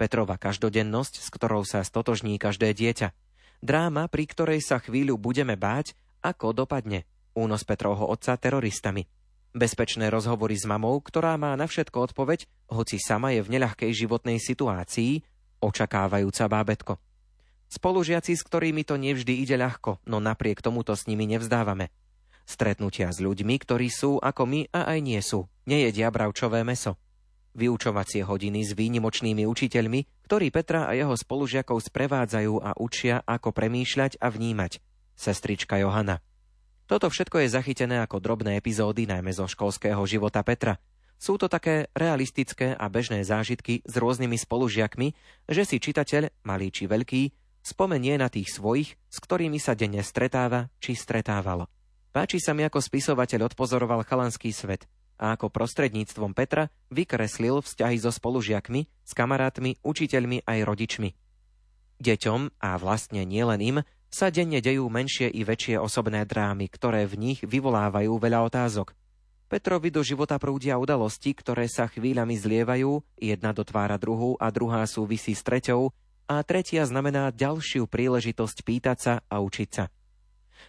Petrova 0.00 0.40
každodennosť, 0.40 1.20
s 1.20 1.28
ktorou 1.28 1.60
sa 1.68 1.84
stotožní 1.84 2.40
každé 2.40 2.72
dieťa. 2.72 3.12
Dráma, 3.60 4.08
pri 4.08 4.24
ktorej 4.24 4.64
sa 4.64 4.80
chvíľu 4.80 5.20
budeme 5.20 5.60
báť, 5.60 5.92
ako 6.24 6.56
dopadne. 6.56 7.04
Únos 7.36 7.68
Petrovho 7.68 8.08
otca 8.08 8.32
teroristami. 8.40 9.04
Bezpečné 9.52 10.08
rozhovory 10.08 10.56
s 10.56 10.64
mamou, 10.64 10.96
ktorá 11.04 11.36
má 11.36 11.52
na 11.52 11.68
všetko 11.68 12.08
odpoveď, 12.08 12.48
hoci 12.72 12.96
sama 12.96 13.36
je 13.36 13.44
v 13.44 13.60
neľahkej 13.60 13.92
životnej 13.92 14.40
situácii, 14.40 15.20
očakávajúca 15.60 16.48
bábetko. 16.48 16.96
Spolužiaci, 17.68 18.40
s 18.40 18.42
ktorými 18.48 18.88
to 18.88 18.96
nevždy 18.96 19.44
ide 19.44 19.60
ľahko, 19.60 20.00
no 20.08 20.16
napriek 20.16 20.64
tomuto 20.64 20.96
s 20.96 21.04
nimi 21.04 21.28
nevzdávame. 21.28 21.92
Stretnutia 22.50 23.14
s 23.14 23.22
ľuďmi, 23.22 23.62
ktorí 23.62 23.86
sú 23.86 24.18
ako 24.18 24.42
my 24.42 24.60
a 24.74 24.90
aj 24.90 24.98
nie 24.98 25.22
sú. 25.22 25.46
Nejedia 25.70 26.10
bravčové 26.10 26.66
meso. 26.66 26.98
Vyučovacie 27.54 28.26
hodiny 28.26 28.66
s 28.66 28.74
výnimočnými 28.74 29.46
učiteľmi, 29.46 30.26
ktorí 30.26 30.50
Petra 30.50 30.90
a 30.90 30.98
jeho 30.98 31.14
spolužiakov 31.14 31.78
sprevádzajú 31.78 32.58
a 32.58 32.74
učia, 32.74 33.22
ako 33.22 33.54
premýšľať 33.54 34.18
a 34.18 34.34
vnímať. 34.34 34.82
Sestrička 35.14 35.78
Johana. 35.78 36.18
Toto 36.90 37.06
všetko 37.06 37.46
je 37.46 37.54
zachytené 37.54 38.02
ako 38.02 38.18
drobné 38.18 38.58
epizódy 38.58 39.06
najmä 39.06 39.30
zo 39.30 39.46
školského 39.46 40.02
života 40.10 40.42
Petra. 40.42 40.82
Sú 41.22 41.38
to 41.38 41.46
také 41.46 41.86
realistické 41.94 42.74
a 42.74 42.90
bežné 42.90 43.22
zážitky 43.22 43.86
s 43.86 43.94
rôznymi 43.94 44.34
spolužiakmi, 44.34 45.14
že 45.46 45.62
si 45.62 45.78
čitateľ, 45.78 46.42
malý 46.42 46.74
či 46.74 46.90
veľký, 46.90 47.22
spomenie 47.62 48.18
na 48.18 48.26
tých 48.26 48.50
svojich, 48.58 48.98
s 49.06 49.16
ktorými 49.22 49.62
sa 49.62 49.78
denne 49.78 50.02
stretáva 50.02 50.66
či 50.82 50.98
stretávalo. 50.98 51.70
Páči 52.10 52.42
sa 52.42 52.58
mi, 52.58 52.66
ako 52.66 52.82
spisovateľ 52.82 53.54
odpozoroval 53.54 54.02
chalanský 54.02 54.50
svet 54.50 54.90
a 55.20 55.36
ako 55.36 55.52
prostredníctvom 55.52 56.32
Petra 56.32 56.72
vykreslil 56.88 57.60
vzťahy 57.60 58.00
so 58.00 58.10
spolužiakmi, 58.10 58.88
s 59.04 59.12
kamarátmi, 59.12 59.78
učiteľmi 59.84 60.42
aj 60.48 60.58
rodičmi. 60.64 61.12
Deťom, 62.00 62.56
a 62.58 62.70
vlastne 62.80 63.28
nielen 63.28 63.60
im, 63.60 63.78
sa 64.10 64.32
denne 64.32 64.58
dejú 64.58 64.88
menšie 64.90 65.30
i 65.30 65.44
väčšie 65.46 65.78
osobné 65.78 66.26
drámy, 66.26 66.66
ktoré 66.72 67.04
v 67.06 67.20
nich 67.20 67.40
vyvolávajú 67.44 68.10
veľa 68.16 68.40
otázok. 68.48 68.96
Petrovi 69.46 69.92
do 69.92 70.00
života 70.02 70.40
prúdia 70.40 70.80
udalosti, 70.80 71.30
ktoré 71.36 71.68
sa 71.68 71.86
chvíľami 71.86 72.34
zlievajú, 72.34 73.04
jedna 73.20 73.54
dotvára 73.54 74.00
druhú 74.00 74.34
a 74.40 74.48
druhá 74.50 74.82
súvisí 74.88 75.36
s 75.36 75.44
treťou 75.46 75.92
a 76.26 76.42
tretia 76.42 76.82
znamená 76.86 77.30
ďalšiu 77.30 77.86
príležitosť 77.86 78.56
pýtať 78.66 78.98
sa 78.98 79.14
a 79.28 79.42
učiť 79.42 79.68
sa. 79.70 79.90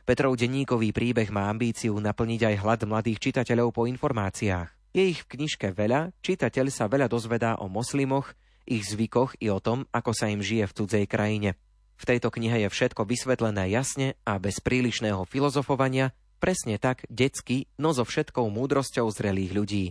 Petrov 0.04 0.36
denníkový 0.36 0.92
príbeh 0.92 1.30
má 1.30 1.48
ambíciu 1.48 1.96
naplniť 1.98 2.42
aj 2.48 2.56
hlad 2.62 2.82
mladých 2.90 3.20
čitateľov 3.32 3.72
po 3.72 3.88
informáciách. 3.88 4.70
Je 4.92 5.16
ich 5.16 5.24
v 5.24 5.40
knižke 5.40 5.72
veľa, 5.72 6.12
čitateľ 6.20 6.66
sa 6.68 6.92
veľa 6.92 7.08
dozvedá 7.08 7.56
o 7.60 7.72
moslimoch, 7.72 8.36
ich 8.68 8.84
zvykoch 8.88 9.40
i 9.40 9.48
o 9.48 9.64
tom, 9.64 9.88
ako 9.96 10.12
sa 10.12 10.28
im 10.28 10.44
žije 10.44 10.68
v 10.68 10.76
cudzej 10.76 11.06
krajine. 11.08 11.56
V 12.02 12.04
tejto 12.10 12.34
knihe 12.34 12.66
je 12.66 12.70
všetko 12.74 13.06
vysvetlené 13.06 13.70
jasne 13.72 14.18
a 14.26 14.42
bez 14.42 14.58
prílišného 14.60 15.22
filozofovania, 15.30 16.18
presne 16.42 16.82
tak 16.82 17.06
detsky, 17.08 17.70
no 17.78 17.94
so 17.94 18.02
všetkou 18.02 18.50
múdrosťou 18.50 19.06
zrelých 19.14 19.54
ľudí. 19.54 19.86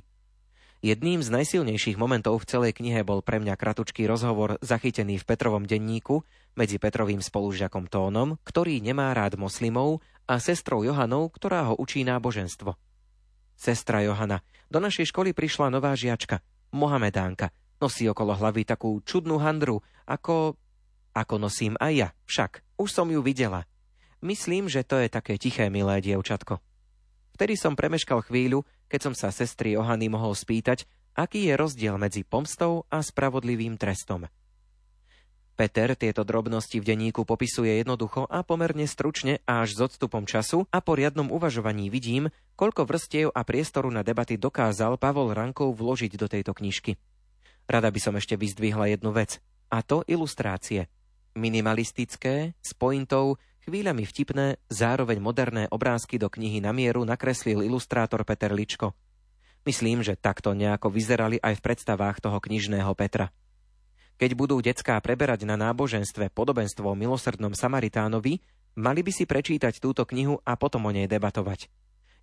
Jedným 0.81 1.21
z 1.21 1.29
najsilnejších 1.29 2.01
momentov 2.01 2.41
v 2.41 2.49
celej 2.49 2.73
knihe 2.81 3.05
bol 3.05 3.21
pre 3.21 3.37
mňa 3.37 3.53
kratučký 3.61 4.09
rozhovor 4.09 4.57
zachytený 4.65 5.21
v 5.21 5.29
Petrovom 5.29 5.69
denníku 5.69 6.25
medzi 6.57 6.81
Petrovým 6.81 7.21
spolužiakom 7.21 7.85
Tónom, 7.85 8.41
ktorý 8.49 8.81
nemá 8.81 9.13
rád 9.13 9.37
moslimov, 9.37 10.01
a 10.25 10.41
sestrou 10.41 10.81
Johanou, 10.81 11.29
ktorá 11.29 11.69
ho 11.69 11.75
učí 11.77 12.01
náboženstvo. 12.07 12.79
Sestra 13.61 14.01
Johana, 14.01 14.41
do 14.73 14.81
našej 14.81 15.13
školy 15.13 15.37
prišla 15.37 15.69
nová 15.69 15.93
žiačka, 15.93 16.41
Mohamedánka. 16.73 17.53
Nosí 17.77 18.09
okolo 18.09 18.33
hlavy 18.39 18.65
takú 18.65 19.05
čudnú 19.05 19.37
handru, 19.37 19.85
ako 20.09 20.57
ako 21.11 21.43
nosím 21.43 21.75
aj 21.83 21.93
ja, 21.93 22.09
však. 22.31 22.63
Už 22.79 22.89
som 22.95 23.11
ju 23.11 23.21
videla. 23.21 23.67
Myslím, 24.23 24.71
že 24.71 24.87
to 24.87 24.97
je 25.03 25.11
také 25.11 25.37
tiché, 25.37 25.67
milé 25.69 25.99
dievčatko. 26.01 26.63
Vtedy 27.35 27.59
som 27.59 27.75
premeškal 27.75 28.23
chvíľu, 28.23 28.63
keď 28.91 29.01
som 29.01 29.15
sa 29.15 29.31
sestry 29.31 29.79
Ohany 29.79 30.11
mohol 30.11 30.35
spýtať, 30.35 30.85
aký 31.15 31.47
je 31.47 31.55
rozdiel 31.55 31.95
medzi 31.97 32.27
pomstou 32.27 32.85
a 32.91 32.99
spravodlivým 33.01 33.79
trestom. 33.79 34.27
Peter 35.55 35.93
tieto 35.93 36.25
drobnosti 36.25 36.81
v 36.81 36.89
denníku 36.89 37.23
popisuje 37.29 37.85
jednoducho 37.85 38.25
a 38.27 38.41
pomerne 38.41 38.89
stručne 38.89 39.45
a 39.45 39.63
až 39.63 39.77
s 39.77 39.81
odstupom 39.93 40.25
času 40.25 40.65
a 40.73 40.81
po 40.81 40.97
riadnom 40.97 41.29
uvažovaní 41.29 41.93
vidím, 41.93 42.33
koľko 42.57 42.89
vrstiev 42.89 43.29
a 43.31 43.45
priestoru 43.45 43.93
na 43.93 44.01
debaty 44.01 44.41
dokázal 44.41 44.97
Pavol 44.97 45.37
Rankov 45.37 45.77
vložiť 45.77 46.17
do 46.17 46.27
tejto 46.33 46.57
knižky. 46.57 46.97
Rada 47.69 47.93
by 47.93 48.01
som 48.01 48.17
ešte 48.17 48.41
vyzdvihla 48.41 48.97
jednu 48.97 49.13
vec, 49.13 49.39
a 49.71 49.85
to 49.85 50.03
ilustrácie– 50.09 50.89
Minimalistické, 51.39 52.59
s 52.59 52.75
pointou, 52.75 53.39
chvíľami 53.71 54.03
vtipné, 54.03 54.59
zároveň 54.67 55.23
moderné 55.23 55.71
obrázky 55.71 56.19
do 56.19 56.27
knihy 56.27 56.59
na 56.59 56.75
mieru 56.75 57.07
nakreslil 57.07 57.63
ilustrátor 57.63 58.27
Peter 58.27 58.51
Ličko. 58.51 58.99
Myslím, 59.63 60.03
že 60.03 60.19
takto 60.19 60.59
nejako 60.59 60.91
vyzerali 60.91 61.39
aj 61.39 61.63
v 61.63 61.65
predstavách 61.71 62.19
toho 62.19 62.43
knižného 62.43 62.91
Petra. 62.99 63.31
Keď 64.19 64.31
budú 64.35 64.59
decká 64.59 64.99
preberať 64.99 65.47
na 65.47 65.55
náboženstve 65.55 66.35
podobenstvo 66.35 66.83
o 66.83 66.99
milosrdnom 66.99 67.55
Samaritánovi, 67.55 68.43
mali 68.75 69.01
by 69.07 69.15
si 69.15 69.23
prečítať 69.23 69.79
túto 69.79 70.03
knihu 70.03 70.43
a 70.43 70.59
potom 70.59 70.85
o 70.85 70.91
nej 70.91 71.07
debatovať. 71.07 71.71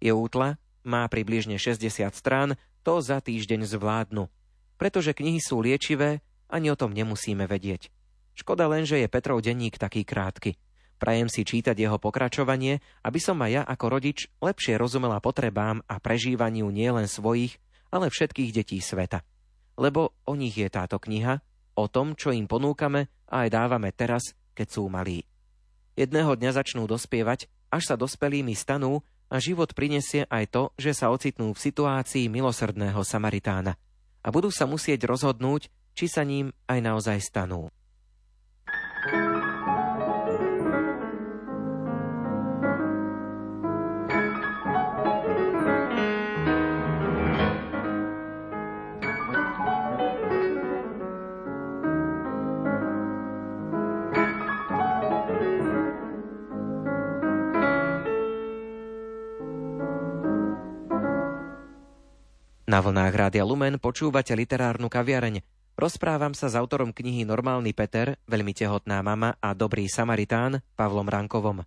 Je 0.03 0.11
útla, 0.11 0.59
má 0.83 1.07
približne 1.07 1.55
60 1.55 2.11
strán, 2.11 2.59
to 2.83 2.99
za 2.99 3.23
týždeň 3.23 3.63
zvládnu. 3.63 4.27
Pretože 4.75 5.15
knihy 5.15 5.39
sú 5.39 5.63
liečivé, 5.63 6.19
ani 6.51 6.69
o 6.69 6.77
tom 6.77 6.91
nemusíme 6.91 7.47
vedieť. 7.47 7.87
Škoda 8.35 8.67
len, 8.67 8.83
že 8.83 8.99
je 8.99 9.07
Petrov 9.09 9.39
denník 9.41 9.79
taký 9.79 10.03
krátky. 10.03 10.66
Prajem 10.97 11.29
si 11.29 11.45
čítať 11.45 11.77
jeho 11.77 12.01
pokračovanie, 12.01 12.81
aby 13.05 13.19
som 13.21 13.37
aj 13.45 13.51
ja 13.53 13.61
ako 13.61 13.85
rodič 13.97 14.29
lepšie 14.41 14.81
rozumela 14.81 15.21
potrebám 15.21 15.85
a 15.85 16.01
prežívaniu 16.01 16.73
nielen 16.73 17.05
svojich, 17.05 17.61
ale 17.93 18.09
všetkých 18.09 18.49
detí 18.49 18.81
sveta. 18.81 19.21
Lebo 19.77 20.17
o 20.25 20.33
nich 20.33 20.57
je 20.57 20.65
táto 20.73 20.97
kniha, 20.97 21.37
o 21.77 21.85
tom, 21.85 22.17
čo 22.17 22.33
im 22.33 22.49
ponúkame 22.49 23.13
a 23.29 23.45
aj 23.45 23.49
dávame 23.53 23.93
teraz, 23.93 24.33
keď 24.57 24.67
sú 24.73 24.89
malí. 24.89 25.21
Jedného 25.93 26.33
dňa 26.33 26.57
začnú 26.57 26.89
dospievať, 26.89 27.45
až 27.69 27.93
sa 27.93 27.95
dospelými 27.95 28.57
stanú 28.57 29.05
a 29.29 29.37
život 29.37 29.69
prinesie 29.77 30.25
aj 30.25 30.45
to, 30.49 30.63
že 30.81 30.97
sa 30.97 31.13
ocitnú 31.13 31.53
v 31.53 31.61
situácii 31.61 32.25
milosrdného 32.25 33.01
Samaritána 33.05 33.77
a 34.25 34.27
budú 34.33 34.49
sa 34.49 34.65
musieť 34.65 35.05
rozhodnúť, 35.05 35.69
či 35.93 36.05
sa 36.09 36.25
ním 36.25 36.53
aj 36.65 36.79
naozaj 36.81 37.17
stanú. 37.21 37.69
Na 62.77 62.85
vlnách 62.85 63.17
Rádia 63.17 63.41
Lumen 63.41 63.81
počúvate 63.81 64.37
literárnu 64.37 64.85
kaviareň. 64.85 65.41
Rozprávam 65.81 66.37
sa 66.37 66.45
s 66.45 66.53
autorom 66.53 66.93
knihy 66.93 67.25
Normálny 67.25 67.73
Peter, 67.73 68.21
veľmi 68.29 68.53
tehotná 68.53 69.01
mama 69.01 69.33
a 69.41 69.57
dobrý 69.57 69.89
Samaritán 69.89 70.61
Pavlom 70.77 71.09
Rankovom. 71.09 71.65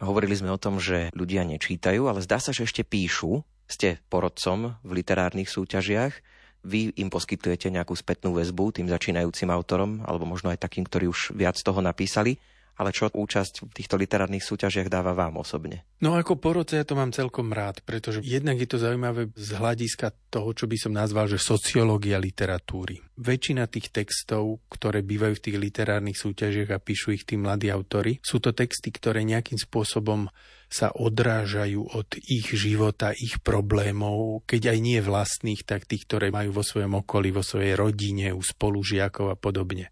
Hovorili 0.00 0.32
sme 0.32 0.48
o 0.48 0.56
tom, 0.56 0.80
že 0.80 1.12
ľudia 1.12 1.44
nečítajú, 1.44 2.08
ale 2.08 2.24
zdá 2.24 2.40
sa, 2.40 2.48
že 2.48 2.64
ešte 2.64 2.80
píšu. 2.80 3.44
Ste 3.68 4.00
porodcom 4.08 4.80
v 4.80 4.90
literárnych 5.04 5.52
súťažiach. 5.52 6.16
Vy 6.64 6.96
im 6.96 7.12
poskytujete 7.12 7.68
nejakú 7.68 7.92
spätnú 7.92 8.32
väzbu 8.32 8.80
tým 8.80 8.88
začínajúcim 8.88 9.52
autorom, 9.52 10.00
alebo 10.08 10.24
možno 10.24 10.48
aj 10.48 10.64
takým, 10.64 10.88
ktorí 10.88 11.12
už 11.12 11.36
viac 11.36 11.60
toho 11.60 11.84
napísali 11.84 12.40
ale 12.76 12.94
čo 12.94 13.10
účasť 13.10 13.66
v 13.66 13.72
týchto 13.74 13.96
literárnych 13.98 14.44
súťažiach 14.44 14.92
dáva 14.92 15.16
vám 15.16 15.40
osobne? 15.40 15.82
No 16.00 16.16
ako 16.16 16.38
porodce 16.40 16.80
ja 16.80 16.84
to 16.86 16.96
mám 16.96 17.12
celkom 17.12 17.52
rád, 17.52 17.84
pretože 17.84 18.24
jednak 18.24 18.56
je 18.56 18.68
to 18.68 18.78
zaujímavé 18.80 19.28
z 19.36 19.50
hľadiska 19.56 20.12
toho, 20.32 20.50
čo 20.54 20.64
by 20.70 20.76
som 20.78 20.92
nazval, 20.94 21.28
že 21.28 21.42
sociológia 21.42 22.16
literatúry. 22.16 23.02
Väčšina 23.20 23.68
tých 23.68 23.92
textov, 23.92 24.64
ktoré 24.72 25.04
bývajú 25.04 25.36
v 25.36 25.44
tých 25.44 25.56
literárnych 25.60 26.16
súťažiach 26.16 26.70
a 26.72 26.82
píšu 26.82 27.12
ich 27.12 27.28
tí 27.28 27.36
mladí 27.36 27.68
autory, 27.68 28.16
sú 28.24 28.40
to 28.40 28.56
texty, 28.56 28.88
ktoré 28.88 29.26
nejakým 29.26 29.60
spôsobom 29.60 30.32
sa 30.70 30.94
odrážajú 30.94 31.82
od 31.98 32.14
ich 32.30 32.46
života, 32.54 33.10
ich 33.10 33.42
problémov, 33.42 34.46
keď 34.46 34.70
aj 34.70 34.78
nie 34.78 35.02
vlastných, 35.02 35.66
tak 35.66 35.82
tých, 35.82 36.06
ktoré 36.06 36.30
majú 36.30 36.54
vo 36.54 36.64
svojom 36.64 37.02
okolí, 37.02 37.34
vo 37.34 37.42
svojej 37.42 37.74
rodine, 37.74 38.30
u 38.30 38.38
spolužiakov 38.38 39.34
a 39.34 39.36
podobne. 39.36 39.90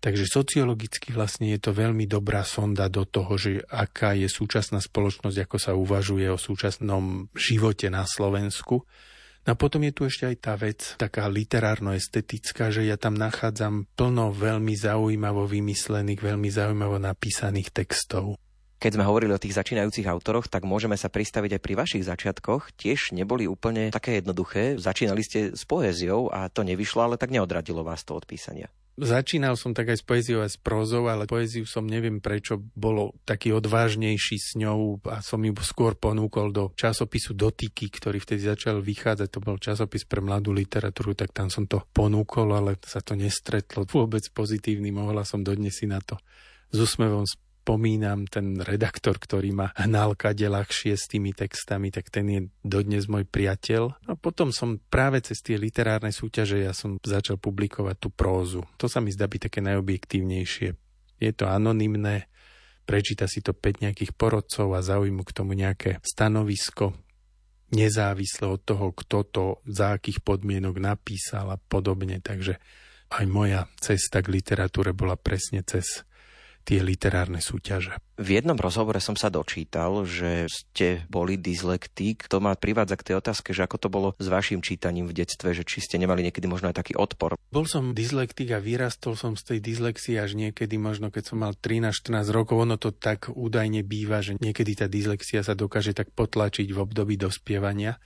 Takže 0.00 0.24
sociologicky 0.32 1.12
vlastne 1.12 1.52
je 1.52 1.60
to 1.60 1.76
veľmi 1.76 2.08
dobrá 2.08 2.40
sonda 2.40 2.88
do 2.88 3.04
toho, 3.04 3.36
že 3.36 3.60
aká 3.68 4.16
je 4.16 4.32
súčasná 4.32 4.80
spoločnosť, 4.80 5.44
ako 5.44 5.56
sa 5.60 5.76
uvažuje 5.76 6.24
o 6.32 6.40
súčasnom 6.40 7.28
živote 7.36 7.92
na 7.92 8.08
Slovensku. 8.08 8.88
No 9.44 9.48
a 9.52 9.60
potom 9.60 9.84
je 9.84 9.92
tu 9.92 10.08
ešte 10.08 10.24
aj 10.24 10.36
tá 10.40 10.56
vec, 10.56 10.96
taká 10.96 11.28
literárno-estetická, 11.28 12.72
že 12.72 12.88
ja 12.88 12.96
tam 12.96 13.12
nachádzam 13.12 13.92
plno 13.92 14.32
veľmi 14.32 14.72
zaujímavo 14.72 15.44
vymyslených, 15.44 16.20
veľmi 16.20 16.48
zaujímavo 16.48 16.96
napísaných 16.96 17.68
textov. 17.68 18.40
Keď 18.80 18.96
sme 18.96 19.04
hovorili 19.04 19.36
o 19.36 19.42
tých 19.42 19.60
začínajúcich 19.60 20.08
autoroch, 20.08 20.48
tak 20.48 20.64
môžeme 20.64 20.96
sa 20.96 21.12
pristaviť 21.12 21.60
aj 21.60 21.60
pri 21.60 21.74
vašich 21.76 22.08
začiatkoch. 22.08 22.72
Tiež 22.80 23.12
neboli 23.12 23.44
úplne 23.44 23.92
také 23.92 24.24
jednoduché. 24.24 24.80
Začínali 24.80 25.20
ste 25.20 25.52
s 25.52 25.68
poéziou 25.68 26.32
a 26.32 26.48
to 26.48 26.64
nevyšlo, 26.64 27.04
ale 27.04 27.20
tak 27.20 27.28
neodradilo 27.28 27.84
vás 27.84 28.00
to 28.08 28.16
od 28.16 28.24
písania. 28.24 28.72
Začínal 28.98 29.54
som 29.54 29.72
tak 29.72 29.94
aj 29.94 30.02
s 30.02 30.04
poéziou 30.04 30.40
a 30.42 30.50
s 30.50 30.58
prózou, 30.58 31.08
ale 31.08 31.30
poéziu 31.30 31.64
som 31.64 31.86
neviem 31.86 32.18
prečo 32.18 32.60
bolo 32.74 33.16
taký 33.22 33.54
odvážnejší 33.54 34.36
s 34.36 34.58
ňou 34.58 35.00
a 35.08 35.24
som 35.24 35.40
ju 35.40 35.54
skôr 35.62 35.96
ponúkol 35.96 36.52
do 36.52 36.74
časopisu 36.74 37.32
Dotyky, 37.32 37.88
ktorý 37.88 38.20
vtedy 38.20 38.50
začal 38.50 38.84
vychádzať. 38.84 39.28
To 39.30 39.40
bol 39.40 39.56
časopis 39.56 40.04
pre 40.04 40.20
mladú 40.20 40.52
literatúru, 40.52 41.16
tak 41.16 41.32
tam 41.32 41.48
som 41.48 41.64
to 41.64 41.86
ponúkol, 41.94 42.52
ale 42.52 42.76
sa 42.84 43.00
to 43.00 43.16
nestretlo 43.16 43.88
vôbec 43.88 44.26
pozitívny. 44.34 44.92
Mohla 44.92 45.24
som 45.24 45.40
dodnes 45.40 45.80
si 45.80 45.88
na 45.88 46.02
to 46.04 46.20
s 46.70 46.76
úsmevom 46.76 47.24
spomínam, 47.70 48.26
ten 48.26 48.58
redaktor, 48.58 49.14
ktorý 49.14 49.54
ma 49.54 49.70
hnal 49.78 50.18
kade 50.18 50.42
ľahšie 50.42 50.98
s 50.98 51.06
tými 51.06 51.30
textami, 51.30 51.94
tak 51.94 52.10
ten 52.10 52.26
je 52.26 52.40
dodnes 52.66 53.06
môj 53.06 53.22
priateľ. 53.30 53.94
A 54.10 54.18
potom 54.18 54.50
som 54.50 54.82
práve 54.90 55.22
cez 55.22 55.38
tie 55.38 55.54
literárne 55.54 56.10
súťaže 56.10 56.58
ja 56.58 56.74
som 56.74 56.98
začal 56.98 57.38
publikovať 57.38 57.94
tú 58.02 58.10
prózu. 58.10 58.66
To 58.82 58.90
sa 58.90 58.98
mi 58.98 59.14
zdá 59.14 59.30
byť 59.30 59.46
také 59.46 59.62
najobjektívnejšie. 59.62 60.68
Je 61.22 61.30
to 61.30 61.46
anonymné, 61.46 62.26
prečíta 62.90 63.30
si 63.30 63.38
to 63.38 63.54
5 63.54 63.86
nejakých 63.86 64.18
porodcov 64.18 64.74
a 64.74 64.82
zaujímu 64.82 65.22
k 65.22 65.30
tomu 65.30 65.54
nejaké 65.54 66.02
stanovisko, 66.02 66.98
nezávisle 67.70 68.50
od 68.50 68.66
toho, 68.66 68.90
kto 68.90 69.18
to 69.30 69.44
za 69.62 69.94
akých 69.94 70.26
podmienok 70.26 70.82
napísal 70.82 71.54
a 71.54 71.56
podobne. 71.62 72.18
Takže 72.18 72.58
aj 73.14 73.24
moja 73.30 73.70
cesta 73.78 74.26
k 74.26 74.42
literatúre 74.42 74.90
bola 74.90 75.14
presne 75.14 75.62
cez 75.62 76.02
tie 76.70 76.86
literárne 76.86 77.42
súťaže. 77.42 77.98
V 78.14 78.38
jednom 78.38 78.54
rozhovore 78.54 79.02
som 79.02 79.18
sa 79.18 79.26
dočítal, 79.26 80.06
že 80.06 80.46
ste 80.46 81.02
boli 81.10 81.34
dyslektik. 81.34 82.30
To 82.30 82.38
ma 82.38 82.54
privádza 82.54 82.94
k 82.94 83.10
tej 83.10 83.14
otázke, 83.18 83.50
že 83.50 83.66
ako 83.66 83.76
to 83.82 83.88
bolo 83.90 84.08
s 84.22 84.30
vašim 84.30 84.62
čítaním 84.62 85.10
v 85.10 85.18
detstve, 85.18 85.50
že 85.50 85.66
či 85.66 85.82
ste 85.82 85.98
nemali 85.98 86.22
niekedy 86.22 86.46
možno 86.46 86.70
aj 86.70 86.78
taký 86.78 86.94
odpor. 86.94 87.34
Bol 87.50 87.66
som 87.66 87.90
dyslektik 87.90 88.54
a 88.54 88.62
vyrastol 88.62 89.18
som 89.18 89.34
z 89.34 89.50
tej 89.50 89.58
dyslexie 89.66 90.22
až 90.22 90.38
niekedy 90.38 90.78
možno 90.78 91.10
keď 91.10 91.34
som 91.34 91.42
mal 91.42 91.58
13-14 91.58 92.30
rokov. 92.30 92.62
Ono 92.62 92.78
to 92.78 92.94
tak 92.94 93.26
údajne 93.34 93.82
býva, 93.82 94.22
že 94.22 94.38
niekedy 94.38 94.78
tá 94.78 94.86
dyslexia 94.86 95.42
sa 95.42 95.58
dokáže 95.58 95.90
tak 95.90 96.14
potlačiť 96.14 96.70
v 96.70 96.78
období 96.78 97.18
dospievania. 97.18 97.98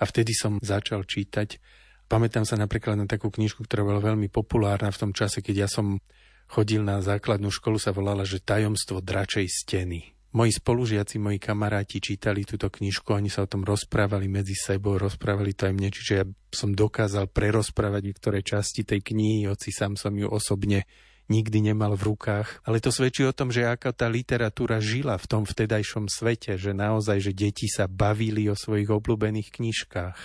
A 0.00 0.08
vtedy 0.08 0.32
som 0.32 0.56
začal 0.64 1.04
čítať. 1.04 1.60
Pamätám 2.08 2.48
sa 2.48 2.56
napríklad 2.56 2.96
na 2.96 3.04
takú 3.04 3.28
knižku, 3.28 3.68
ktorá 3.68 3.84
bola 3.84 4.00
veľmi 4.00 4.32
populárna 4.32 4.88
v 4.88 5.00
tom 5.04 5.12
čase, 5.12 5.44
keď 5.44 5.66
ja 5.66 5.68
som 5.68 6.00
chodil 6.46 6.82
na 6.82 7.02
základnú 7.02 7.50
školu, 7.50 7.78
sa 7.78 7.94
volala, 7.94 8.26
že 8.26 8.42
Tajomstvo 8.42 9.02
dračej 9.02 9.46
steny. 9.46 10.16
Moji 10.36 10.52
spolužiaci, 10.52 11.16
moji 11.16 11.40
kamaráti 11.40 11.96
čítali 11.96 12.44
túto 12.44 12.68
knižku, 12.68 13.08
oni 13.08 13.32
sa 13.32 13.46
o 13.46 13.50
tom 13.50 13.64
rozprávali 13.64 14.28
medzi 14.28 14.52
sebou, 14.52 15.00
rozprávali 15.00 15.56
to 15.56 15.64
aj 15.64 15.72
mne, 15.72 15.88
čiže 15.88 16.12
ja 16.12 16.24
som 16.52 16.76
dokázal 16.76 17.32
prerozprávať 17.32 18.02
niektoré 18.12 18.44
časti 18.44 18.84
tej 18.84 19.00
knihy, 19.00 19.48
hoci 19.48 19.72
sám 19.72 19.96
som 19.96 20.12
ju 20.12 20.28
osobne 20.28 20.84
nikdy 21.32 21.72
nemal 21.72 21.96
v 21.98 22.12
rukách. 22.14 22.62
Ale 22.68 22.84
to 22.84 22.92
svedčí 22.92 23.24
o 23.26 23.34
tom, 23.34 23.50
že 23.50 23.66
aká 23.66 23.96
tá 23.96 24.06
literatúra 24.06 24.78
žila 24.78 25.18
v 25.18 25.26
tom 25.26 25.42
vtedajšom 25.48 26.06
svete, 26.06 26.54
že 26.60 26.76
naozaj, 26.76 27.18
že 27.18 27.32
deti 27.34 27.66
sa 27.66 27.90
bavili 27.90 28.46
o 28.52 28.54
svojich 28.58 28.92
obľúbených 28.92 29.48
knižkách. 29.56 30.18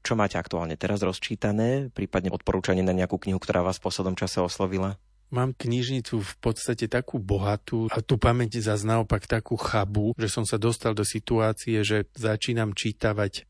Čo 0.00 0.16
máte 0.16 0.40
aktuálne 0.40 0.80
teraz 0.80 1.04
rozčítané, 1.04 1.92
prípadne 1.92 2.32
odporúčanie 2.32 2.80
na 2.80 2.96
nejakú 2.96 3.20
knihu, 3.20 3.36
ktorá 3.36 3.60
vás 3.60 3.76
v 3.82 3.90
poslednom 3.90 4.16
čase 4.16 4.40
oslovila? 4.40 4.96
Mám 5.30 5.54
knižnicu 5.54 6.18
v 6.18 6.34
podstate 6.42 6.90
takú 6.90 7.22
bohatú 7.22 7.86
a 7.94 8.02
tu 8.02 8.18
pamäť 8.18 8.58
zase 8.58 8.82
naopak 8.82 9.30
takú 9.30 9.54
chabu, 9.54 10.10
že 10.18 10.26
som 10.26 10.42
sa 10.42 10.58
dostal 10.58 10.90
do 10.90 11.06
situácie, 11.06 11.86
že 11.86 12.10
začínam 12.18 12.74
čítavať 12.74 13.49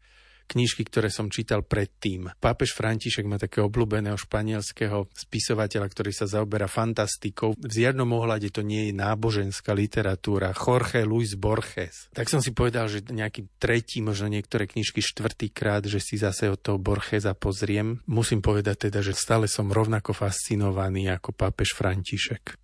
knižky, 0.50 0.82
ktoré 0.82 1.06
som 1.06 1.30
čítal 1.30 1.62
predtým. 1.62 2.34
Pápež 2.42 2.74
František 2.74 3.22
má 3.30 3.38
takého 3.38 3.70
obľúbeného 3.70 4.18
španielského 4.18 5.06
spisovateľa, 5.14 5.86
ktorý 5.86 6.10
sa 6.10 6.26
zaoberá 6.26 6.66
fantastikou. 6.66 7.54
V 7.54 7.70
žiadnom 7.70 8.10
ohľade 8.10 8.50
to 8.50 8.66
nie 8.66 8.90
je 8.90 8.98
náboženská 8.98 9.70
literatúra. 9.70 10.50
Jorge 10.50 11.06
Luis 11.06 11.38
Borges. 11.38 12.10
Tak 12.10 12.26
som 12.26 12.42
si 12.42 12.50
povedal, 12.50 12.90
že 12.90 13.06
nejaký 13.06 13.46
tretí, 13.62 14.02
možno 14.02 14.26
niektoré 14.26 14.66
knižky 14.66 14.98
štvrtýkrát, 14.98 15.86
že 15.86 16.02
si 16.02 16.18
zase 16.18 16.50
od 16.50 16.58
toho 16.58 16.82
Borgesa 16.82 17.38
pozriem. 17.38 18.02
Musím 18.10 18.42
povedať 18.42 18.90
teda, 18.90 19.06
že 19.06 19.14
stále 19.14 19.46
som 19.46 19.70
rovnako 19.70 20.10
fascinovaný 20.10 21.14
ako 21.14 21.30
pápež 21.30 21.78
František. 21.78 22.58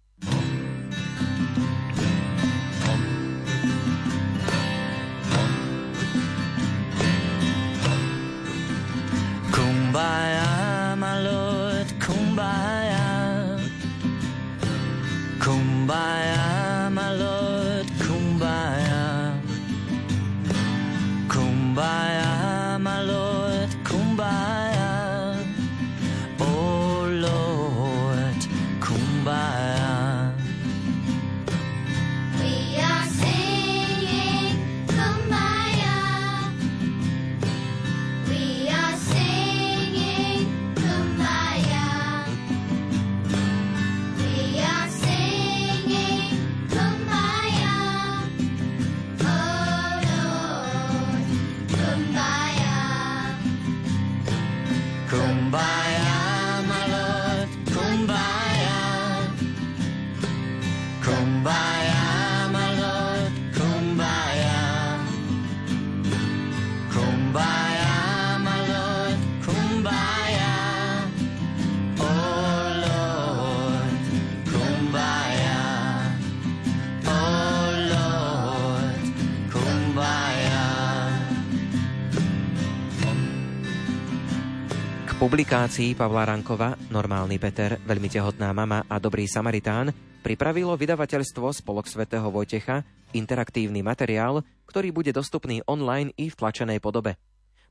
K 85.17 85.25
publikácii 85.25 85.97
Pavla 85.97 86.29
Rankova 86.29 86.77
Normálny 86.93 87.41
Peter, 87.41 87.81
veľmi 87.81 88.05
tehotná 88.13 88.53
mama 88.53 88.85
a 88.85 89.01
Dobrý 89.01 89.25
Samaritán 89.25 89.89
pripravilo 90.21 90.77
vydavateľstvo 90.77 91.57
Spolok 91.57 91.89
svätého 91.89 92.29
Vojtecha 92.29 92.85
interaktívny 93.17 93.81
materiál, 93.81 94.45
ktorý 94.69 94.93
bude 94.93 95.17
dostupný 95.17 95.65
online 95.65 96.13
i 96.21 96.29
v 96.29 96.37
tlačenej 96.37 96.85
podobe. 96.85 97.17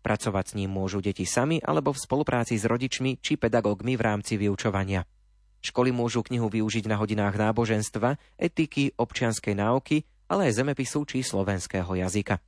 Pracovať 0.02 0.46
s 0.50 0.54
ním 0.58 0.74
môžu 0.74 1.06
deti 1.06 1.30
sami 1.30 1.62
alebo 1.62 1.94
v 1.94 2.02
spolupráci 2.02 2.58
s 2.58 2.66
rodičmi 2.66 3.22
či 3.22 3.38
pedagógmi 3.38 3.94
v 3.94 4.02
rámci 4.02 4.42
vyučovania. 4.42 5.06
Školy 5.62 5.94
môžu 5.94 6.26
knihu 6.26 6.50
využiť 6.50 6.90
na 6.90 6.98
hodinách 6.98 7.38
náboženstva, 7.38 8.42
etiky, 8.42 8.98
občianskej 8.98 9.54
náuky, 9.54 10.02
ale 10.34 10.50
aj 10.50 10.66
zemepisu 10.66 11.06
či 11.06 11.22
slovenského 11.22 11.94
jazyka. 11.94 12.42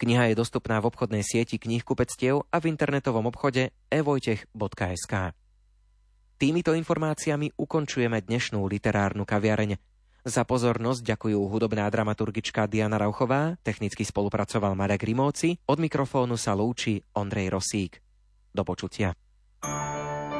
Kniha 0.00 0.32
je 0.32 0.40
dostupná 0.40 0.80
v 0.80 0.88
obchodnej 0.88 1.20
sieti 1.20 1.60
knihkupectiev 1.60 2.48
a 2.48 2.56
v 2.56 2.72
internetovom 2.72 3.28
obchode 3.28 3.68
evojtech.sk. 3.92 5.36
Týmito 6.40 6.72
informáciami 6.72 7.52
ukončujeme 7.52 8.24
dnešnú 8.24 8.64
literárnu 8.64 9.28
kaviareň. 9.28 9.76
Za 10.24 10.48
pozornosť 10.48 11.04
ďakujú 11.04 11.36
hudobná 11.36 11.84
dramaturgička 11.92 12.64
Diana 12.64 12.96
Rauchová, 12.96 13.60
technicky 13.60 14.00
spolupracoval 14.00 14.72
Marek 14.72 15.04
Rimóci, 15.04 15.60
od 15.68 15.76
mikrofónu 15.76 16.40
sa 16.40 16.56
lúči 16.56 17.04
Ondrej 17.20 17.52
Rosík. 17.52 18.00
Do 18.56 18.64
počutia. 18.64 19.12
V 19.60 20.39